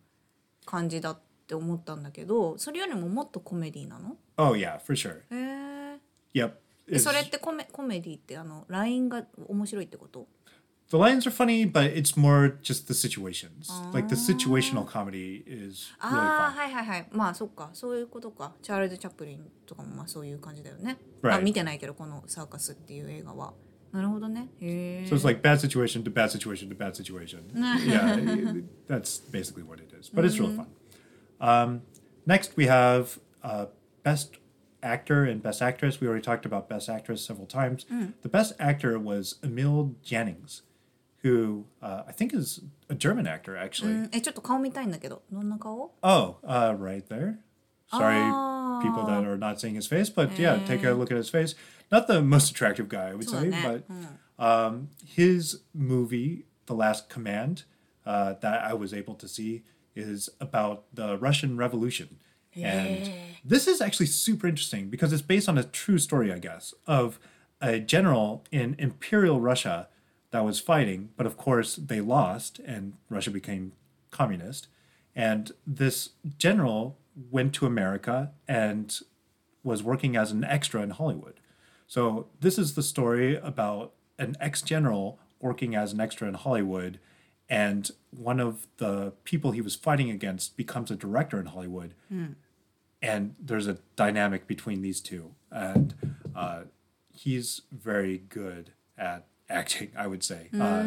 [0.65, 5.19] 感じだって思ったんだけどそれよりももっとコメディなの？Oh yeah, for sure.
[5.31, 5.99] へえ
[6.33, 6.99] Yep.
[6.99, 10.27] それってコメコメディってあのラインが面白いってこと？
[10.89, 13.71] the lines are funny, but it's more just the situations.
[13.93, 14.85] Like the situational oh.
[14.85, 16.45] comedy is ah, really fun.
[16.47, 21.35] あはいはいはいまあそっかそういうことかチャールズ・チャップリンとかもまあそういう感じだよね、Right.
[21.35, 23.53] あ見てないけどこの「サーカス」っていう映画は
[23.91, 27.43] なるほどねへえ So it's like bad situation to bad situation to bad situation.
[27.85, 30.09] yeah, that's basically what it is.
[30.09, 30.63] But it's really mm-hmm.
[31.39, 31.71] fun.
[31.71, 31.81] Um,
[32.25, 33.67] next, we have uh,
[34.03, 34.37] Best
[34.81, 36.01] Actor and Best Actress.
[36.01, 37.85] We already talked about Best Actress several times.
[37.91, 38.13] Mm.
[38.21, 40.63] The Best Actor was Emil Jannings
[41.22, 43.92] who uh, I think is a German actor, actually.
[43.92, 47.38] うんえちょっと顔見たいんだけどどんな顔 Oh, uh, right there.
[47.90, 48.18] Sorry,
[48.82, 51.54] people that are not seeing his face, but yeah, take a look at his face.
[51.90, 53.84] Not the most attractive guy, I would say, そうだね
[54.38, 57.64] but um, his movie, The Last Command,
[58.04, 59.62] uh, that I was able to see,
[59.94, 62.18] is about the Russian Revolution.
[62.56, 63.10] And
[63.44, 67.18] this is actually super interesting because it's based on a true story, I guess, of
[67.60, 69.87] a general in Imperial Russia
[70.31, 73.73] that was fighting, but of course they lost and Russia became
[74.11, 74.67] communist.
[75.15, 76.97] And this general
[77.31, 78.97] went to America and
[79.63, 81.39] was working as an extra in Hollywood.
[81.87, 86.99] So this is the story about an ex-general working as an extra in Hollywood,
[87.49, 91.93] and one of the people he was fighting against becomes a director in Hollywood,
[93.01, 95.95] and there's a dynamic between these two, and
[96.35, 96.61] uh,
[97.11, 99.90] he's very good at acting.
[99.96, 100.48] I would say.
[100.58, 100.84] Uh,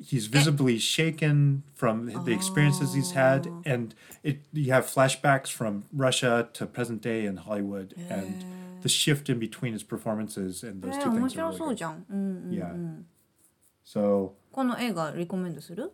[0.00, 6.48] he's visibly shaken from the experiences he's had and it you have flashbacks from Russia
[6.52, 8.44] to present day in Hollywood and
[8.82, 11.52] the shift in between his performances and え those ー two 面 things 白 are
[11.52, 12.58] そう really じゃん、うんうん、 good.
[12.58, 13.02] Yeah.
[13.84, 15.92] So この映画リコメンドする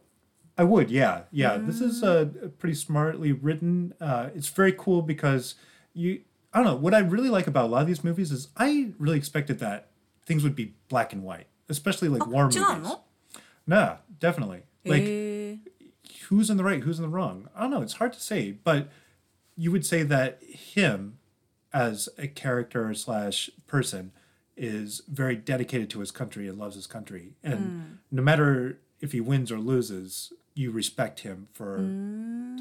[0.56, 1.58] I would, yeah, yeah.
[1.58, 2.26] This is uh,
[2.60, 3.92] pretty smartly written.
[4.00, 5.56] Uh, it's very cool because
[5.94, 6.20] you,
[6.52, 8.92] I don't know, what I really like about a lot of these movies is I
[9.00, 9.87] really expected that
[10.28, 12.82] things would be black and white, especially like war 違う movies.
[12.82, 13.00] の
[13.66, 14.62] Nah, definitely.
[14.84, 15.58] Like へえ
[16.30, 17.48] who's in the right, who's in the wrong.
[17.54, 17.82] I don't know.
[17.82, 18.88] It's hard to say, but
[19.56, 21.18] you would say that him,
[21.72, 24.12] as a character slash person,
[24.56, 27.32] is very dedicated to his country and loves his country.
[27.42, 31.78] And no matter if he wins or loses, you respect him for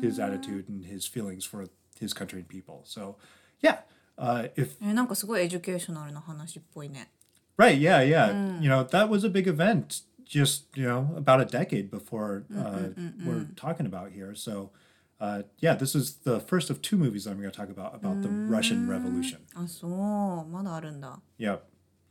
[0.01, 1.67] his attitude and his feelings for
[1.99, 2.81] his country and people.
[2.85, 3.17] So,
[3.61, 3.79] yeah.
[4.17, 7.09] Uh, if えーなんかすごいエデュケーショナルな話っぽいね
[7.57, 7.77] Right.
[7.77, 8.01] Yeah.
[8.01, 8.59] Yeah.
[8.59, 12.89] You know, that was a big event just, you know, about a decade before uh,
[13.25, 14.33] we're talking about here.
[14.33, 14.71] So,
[15.19, 18.21] uh, yeah, this is the first of two movies I'm going to talk about about
[18.23, 19.39] the Russian Revolution.
[19.55, 21.61] あそうまだあるんだ Yep.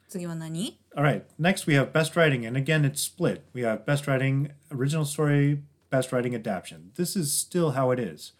[0.09, 1.25] 次は何 All right.
[1.39, 2.47] Next, we have best writing.
[2.47, 3.43] And again, it's split.
[3.55, 6.93] We have best writing, original story, best writing adaptation.
[6.97, 8.33] This is still how it is.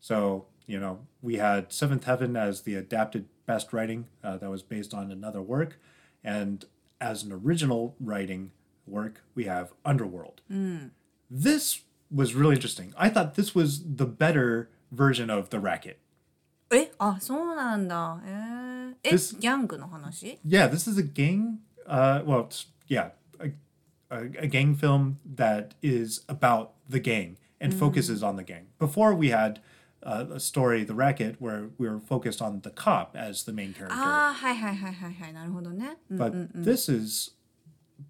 [0.00, 4.62] So, you know, we had Seventh Heaven as the adapted best writing uh, that was
[4.62, 5.78] based on another work.
[6.24, 6.64] And
[7.00, 8.50] as an original writing
[8.86, 10.40] work, we have Underworld.
[11.30, 12.92] This was really interesting.
[12.96, 15.98] I thought this was the better version of The Racket.
[16.70, 21.60] えあそうなんだえー、え This- ギャングの話 Yeah, this is a gang.
[21.86, 23.50] Uh, well, it's, yeah, a,
[24.10, 28.66] a, a gang film that is about the gang and focuses on the gang.
[28.78, 29.60] Before we had
[30.02, 33.74] uh, a story, The Racket, where we were focused on the cop as the main
[33.74, 33.94] character.
[33.96, 37.32] ああはいはいはいはいはいなるほどね、うん but this is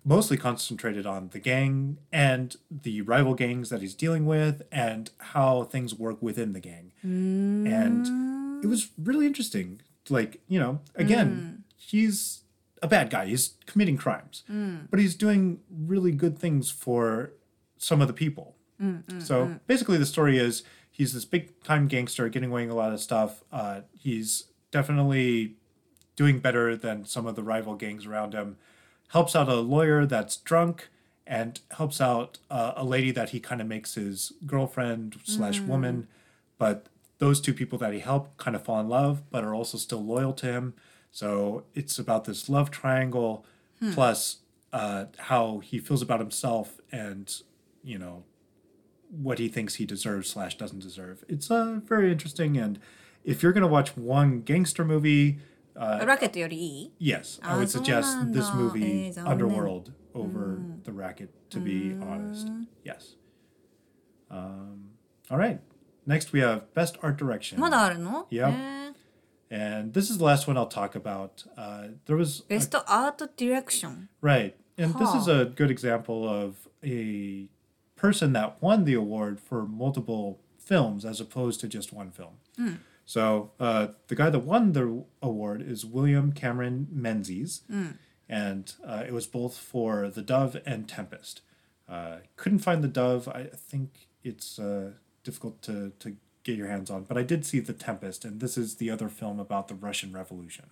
[0.04, 5.62] mostly concentrated on the gang and the rival gangs that he's dealing with and how
[5.64, 6.92] things work within the gang.
[7.02, 9.80] And it was really interesting.
[10.10, 12.42] Like, you know, again, he's
[12.82, 13.26] a bad guy.
[13.26, 14.44] He's committing crimes,
[14.90, 17.32] but he's doing really good things for
[17.78, 18.56] some of the people.
[19.18, 20.62] so basically, the story is
[20.93, 23.43] he's this big time gangster getting away with a lot of stuff.
[23.51, 25.55] Uh, he's definitely
[26.15, 28.57] doing better than some of the rival gangs around him.
[29.09, 30.89] Helps out a lawyer that's drunk
[31.25, 36.07] and helps out uh, a lady that he kind of makes his girlfriend slash woman.
[36.59, 36.87] But
[37.17, 40.03] those two people that he helped kind of fall in love, but are also still
[40.03, 40.73] loyal to him.
[41.11, 43.45] So it's about this love triangle
[43.93, 44.37] plus
[44.71, 47.33] uh, how he feels about himself and,
[47.83, 48.23] you know,
[49.12, 51.24] what he thinks he deserves slash doesn't deserve.
[51.28, 52.56] It's uh, very interesting.
[52.58, 52.78] And
[53.24, 55.38] if you're going to watch one gangster movie
[55.80, 58.52] Uh, ラケットよりいい yes, I あ、 would そう suggest なん this だ。
[58.52, 59.46] movie えー、残念。
[59.48, 61.28] Underworld over The Racket.
[61.50, 62.48] To be honest,
[62.84, 63.14] yes.
[64.30, 64.90] Um,
[65.30, 65.60] all right.
[66.06, 67.60] Next, we have Best Art Direction.
[67.60, 68.48] まだあるの Yep.
[68.50, 68.94] えー
[69.50, 71.44] And this is the last one I'll talk about.
[71.56, 75.42] Uh, there was ベストアートディレクション right, and this is Huh.
[75.42, 77.48] a good example of a
[78.03, 82.35] person that won the award for multiple films as opposed to just one film.
[83.05, 87.61] So uh, the guy that won the award is William Cameron Menzies,
[88.29, 91.41] and uh, it was both for The Dove and Tempest.
[91.87, 93.27] Uh, couldn't find The Dove.
[93.27, 94.91] I think it's uh,
[95.23, 98.57] difficult to to get your hands on, but I did see The Tempest, and this
[98.57, 100.65] is the other film about the Russian Revolution.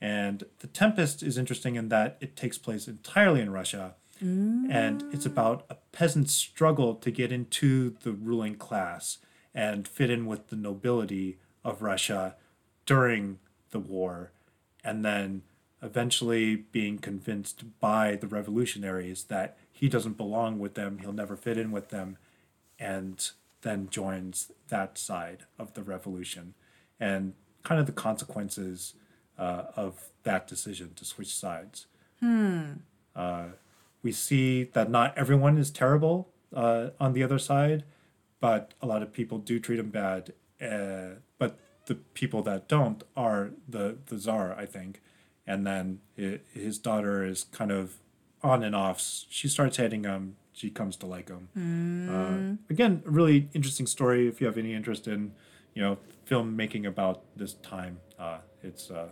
[0.00, 3.94] And The Tempest is interesting in that it takes place entirely in Russia,
[4.70, 9.18] and it's about a peasant's struggle to get into the ruling class
[9.54, 12.36] and fit in with the nobility of Russia
[12.86, 13.38] during
[13.70, 14.32] the war,
[14.82, 15.42] and then
[15.82, 21.58] eventually being convinced by the revolutionaries that he doesn't belong with them, he'll never fit
[21.58, 22.16] in with them,
[22.78, 23.30] and
[23.62, 26.54] then joins that side of the revolution,
[26.98, 28.94] and kind of the consequences
[29.38, 31.86] uh, of that decision to switch sides.
[33.16, 33.44] Uh,
[34.04, 37.82] we see that not everyone is terrible uh, on the other side,
[38.38, 40.34] but a lot of people do treat him bad.
[40.60, 45.00] Uh, but the people that don't are the the czar, I think.
[45.46, 47.94] And then i his daughter is kind of
[48.42, 49.00] on and off.
[49.28, 50.36] She starts hating him.
[50.52, 51.48] She comes to like him.
[52.68, 54.28] Uh, again, really interesting story.
[54.28, 55.32] If you have any interest in,
[55.74, 55.98] you know,
[56.28, 59.08] filmmaking about this time, uh, it's uh,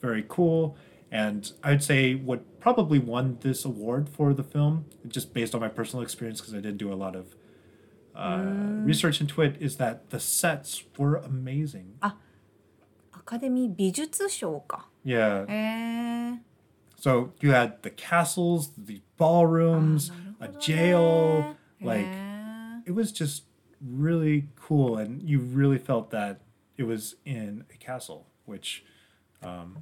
[0.00, 0.76] very cool.
[1.11, 5.67] And I'd say what probably won this award for the film, just based on my
[5.69, 7.35] personal experience, because I did do a lot of
[8.15, 8.43] uh,
[8.83, 11.97] research into it, is that the sets were amazing.
[12.01, 15.45] アカデミー美術賞か Yeah.
[15.47, 16.41] へえ
[16.97, 21.55] So you had the castles, the ballrooms, a jail.
[21.79, 23.45] へ Like え it was just
[23.81, 26.39] really cool, and you really felt that
[26.77, 28.83] it was in a castle, which
[29.41, 29.77] um,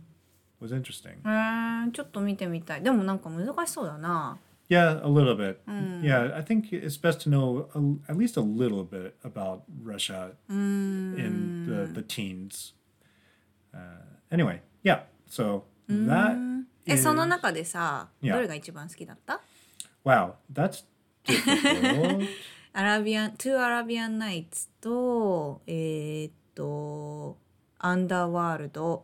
[0.62, 1.18] was interesting.
[1.26, 4.38] へえちょっと見てみたいでもなんか難しそうだな
[4.70, 5.60] Yeah, a little bit.
[6.02, 10.32] Yeah, I think it's best to know a, at least a little bit about Russia
[10.48, 12.72] in the, the teens.
[13.74, 13.80] Uh,
[14.32, 15.02] anyway, yeah.
[15.28, 16.38] So that
[16.86, 18.36] え is その中でさ Yeah.
[18.36, 19.42] どれが一番好きだった
[20.06, 20.36] wow.
[20.54, 20.86] That's
[21.26, 22.28] difficult.
[22.74, 27.38] アラビアン、トゥアラビアンナイツと、えーっと、
[27.80, 29.04] アンダーワールド、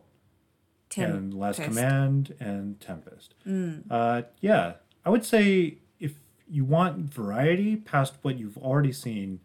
[0.97, 3.35] and Last Command and Tempest.
[3.47, 3.83] Mm.
[3.89, 4.73] Uh, yeah,
[5.05, 6.13] I would say if
[6.49, 9.39] you want variety past what you've already seen,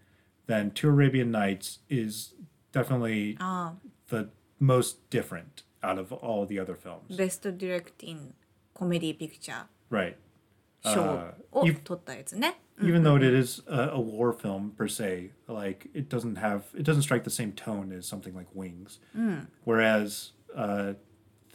[0.46, 2.34] then Two Arabian Knights is
[2.72, 3.76] definitely oh.
[4.08, 7.16] the most different out of all the other films.
[7.16, 8.34] Best Directing
[8.74, 9.66] Comedy Picture.
[9.90, 10.16] Right.
[10.84, 11.32] Uh,
[11.64, 12.86] even, mm-hmm.
[12.86, 16.84] even though it is a, a, war film per se, like it doesn't have it
[16.84, 19.00] doesn't strike the same tone as something like Wings.
[19.16, 19.48] Mm.
[19.64, 20.94] Whereas uh,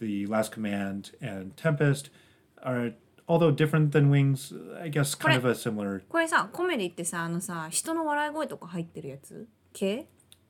[0.01, 2.11] the Last Command and Tempest
[2.63, 2.93] are,
[3.27, 10.07] although different than Wings, I guess kind of a similar これさ、コメディってさ、あのさ、人の笑い声とか入ってるやつ系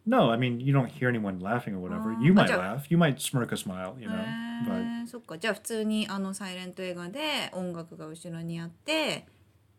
[0.06, 2.16] No, I mean you don't hear anyone laughing or whatever.
[2.22, 2.86] you might Ah, laugh.
[2.90, 4.14] You might smirk a smile, you know.
[4.16, 9.26] へ But ーそっかじゃあ普通にあのサイレント映画で音楽が後ろにあって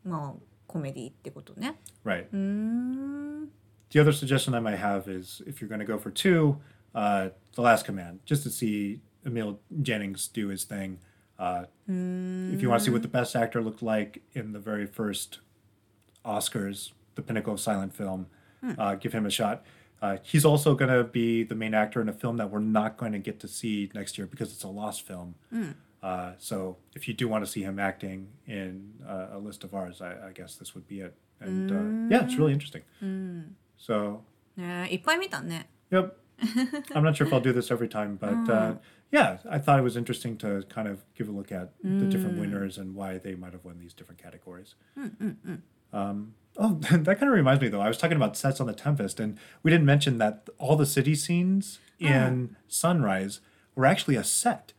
[0.04, 2.28] まあコメディってことね right.
[2.32, 3.50] うーん
[3.92, 6.58] The other suggestion I might have is if you're going to go for two,
[6.94, 10.99] uh, The Last Command, just to see Emil Jannings do his thing.
[11.39, 12.55] Uh, mm.
[12.55, 15.41] If you want to see what the best actor looked like in the very first
[16.25, 18.27] Oscars, the pinnacle of silent film,
[18.65, 18.79] mm.
[18.79, 19.65] uh, give him a shot.
[20.01, 22.97] Uh, he's also going to be the main actor in a film that we're not
[22.97, 25.35] going to get to see next year because it's a lost film.
[25.53, 25.75] Mm.
[26.39, 30.03] so if you do want to see him acting in uh, a list of ours,
[30.03, 31.15] I, I guess this would be it.
[31.41, 31.71] And
[32.11, 32.83] uh, yeah, it's really interesting.
[33.01, 33.41] Hmm.
[33.77, 34.23] So.
[34.57, 34.87] Yeah,
[35.91, 36.17] Yep.
[36.95, 38.75] I'm not sure if I'll do this every time, but uh,
[39.14, 42.40] yeah, I thought it was interesting to kind of give a look at the different
[42.40, 44.76] winners and why they might have won these different categories.
[45.92, 47.82] Um, oh, that kind of reminds me though.
[47.82, 50.86] I was talking about sets on the Tempest, and we didn't mention that all the
[50.86, 53.42] city scenes in Sunrise
[53.76, 54.74] were actually a set.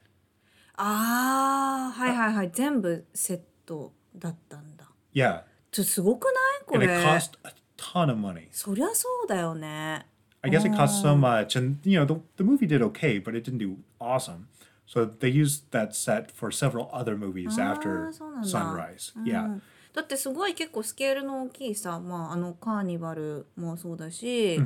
[0.82, 8.48] ああはいはいはい全部セットだったんだ Yeah, ちょすごくないこ and れ it cost a ton of money.
[8.50, 10.06] そりゃそうだよね
[10.42, 13.36] I guess it cost so much, and you know the the movie did okay, but
[13.36, 14.47] it didn't do awesome.
[14.85, 18.11] So they used that set for several other movies after。
[18.43, 19.13] Sunrise.
[19.25, 19.59] Yeah,
[19.93, 24.59] だってすごい結構スケールの大きいさ、まあ、あのカーニバルもそうだし、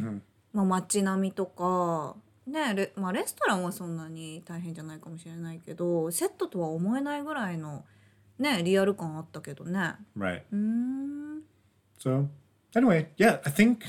[0.51, 2.15] まあ、街並みとか
[2.47, 7.85] ねレ,、まあ、レストランはそんなに大変じゃないかもしれないけどセットとは思えないぐらいの
[8.39, 10.41] ねリアル感あったけどね Right.
[10.51, 11.41] うーん
[11.99, 12.27] So,
[12.73, 13.83] anyway, yeah, I think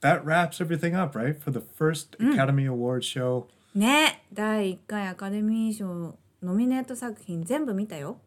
[0.00, 1.38] that wraps everything up, right?
[1.38, 3.46] For the first Academy Awards show.
[3.78, 8.18] ね第1回アカデミー賞ノミネート作品全部見たよ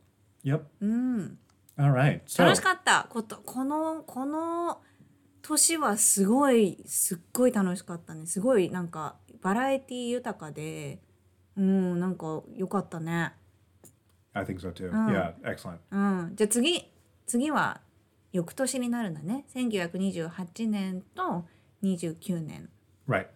[0.44, 0.62] Yep.
[0.82, 1.38] うん
[1.78, 2.22] All right.
[2.26, 4.82] So, 楽しかったことこのこの
[5.42, 11.00] 年はすごいすっごい楽しかったねすごいなんかバラエティ豊かで
[11.56, 13.34] うんなんか良かったね
[14.34, 14.92] I think so too.
[14.92, 15.80] Yeah, excellent.
[15.92, 15.98] う
[16.32, 16.86] んじゃあ次
[17.26, 17.82] 次は
[18.32, 21.46] 翌年になるんだね1928年と
[21.84, 22.70] 29年
[23.08, 23.28] Right.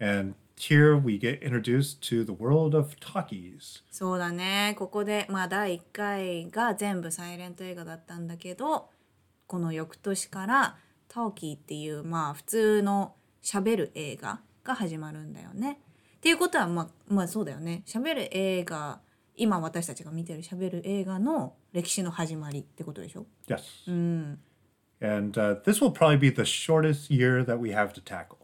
[0.00, 3.82] And here we get introduced to the world of talkies.
[3.90, 8.88] そうだねここでまあ第1回が全部サイレント映画だったんだけど
[9.46, 10.76] この翌年から
[11.08, 15.80] 「トーキー」っていうまあ普通のしゃべる映画が始まるんだよね。
[16.16, 19.00] っていうことはまあまあそうだよねしゃべる映画
[19.36, 23.60] 今私たちが見てるしゃべる映画の歴史の始まりってことでしょ？Yes.
[23.88, 24.38] うん。
[25.00, 28.38] And uh, this will probably be the shortest year that we have to tackle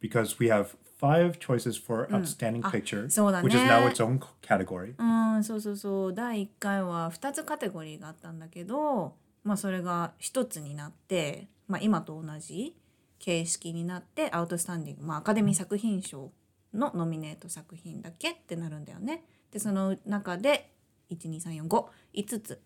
[0.00, 3.04] because we have five choices for outstanding picture,
[3.42, 4.94] which is now its own category.
[4.98, 9.14] うんそうそうそう第1回は2つカテゴリーがあったんだけど、
[9.44, 12.74] まあ、それが1つになって、まあ、今と同じ
[13.18, 16.30] 形式になってアウトスタンディング、まあ、アカデミー作品賞
[16.72, 19.24] のノミネート作品だけってなるんだよね。
[19.50, 20.70] でその中で
[21.10, 22.60] 12345つ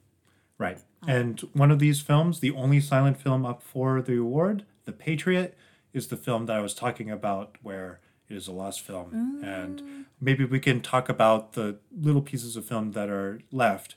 [0.59, 0.79] Right.
[1.07, 5.57] And one of these films, the only silent film up for the award, The Patriot,
[5.95, 8.01] is the film that I was talking about where
[8.31, 9.41] it is a lost film.
[9.43, 9.65] Mm.
[9.65, 13.97] And maybe we can talk about the little pieces of film that are left,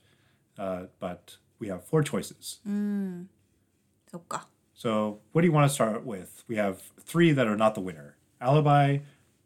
[0.57, 2.59] uh, but we have four choices.
[2.67, 3.27] Mm.
[4.73, 6.43] So, what do you want to start with?
[6.47, 8.99] We have three that are not the winner Alibi,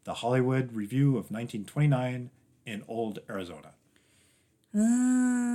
[0.05, 2.31] The Hollywood Revue of 1929,
[2.65, 3.73] and Old Arizona.
[4.75, 5.47] Mm.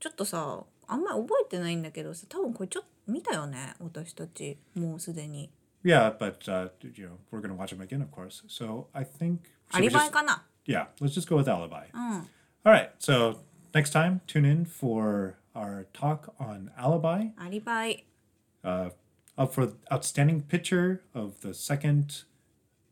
[0.00, 5.50] ちょっとさあんまり覚えてないんだけどさ多分これちょっと見たよね私たちもうすでに
[5.82, 8.42] Yeah, but uh, you know we're gonna watch them again, of course.
[8.48, 9.38] So I think
[9.72, 11.86] ア should we リバイ just- かな yeah, let's just go with alibi.
[11.94, 12.28] うん
[12.64, 13.38] All right, so
[13.72, 18.04] next time tune in for our talk on alibi, アリバイ
[18.62, 18.92] uh,
[19.38, 22.24] up for outstanding picture of the second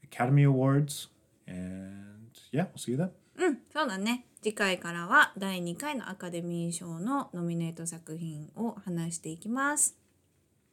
[0.02, 1.08] Academy Awards,
[1.46, 3.10] and yeah, we'll see you then.
[3.36, 9.96] うんそうだね次回からは第2回のアカデミー賞のノミネート作品を話していきます。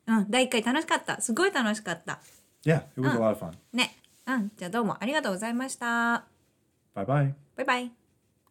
[0.07, 1.19] うん第1回楽しかった。
[1.21, 2.19] すごい楽しかった。
[2.63, 3.53] Yeah, it was a lot of fun.
[3.73, 3.95] ね。
[4.27, 4.51] うん。
[4.55, 6.25] じゃあどうもありがとうございました。
[6.95, 7.33] Bye bye.
[7.55, 8.04] バイバイ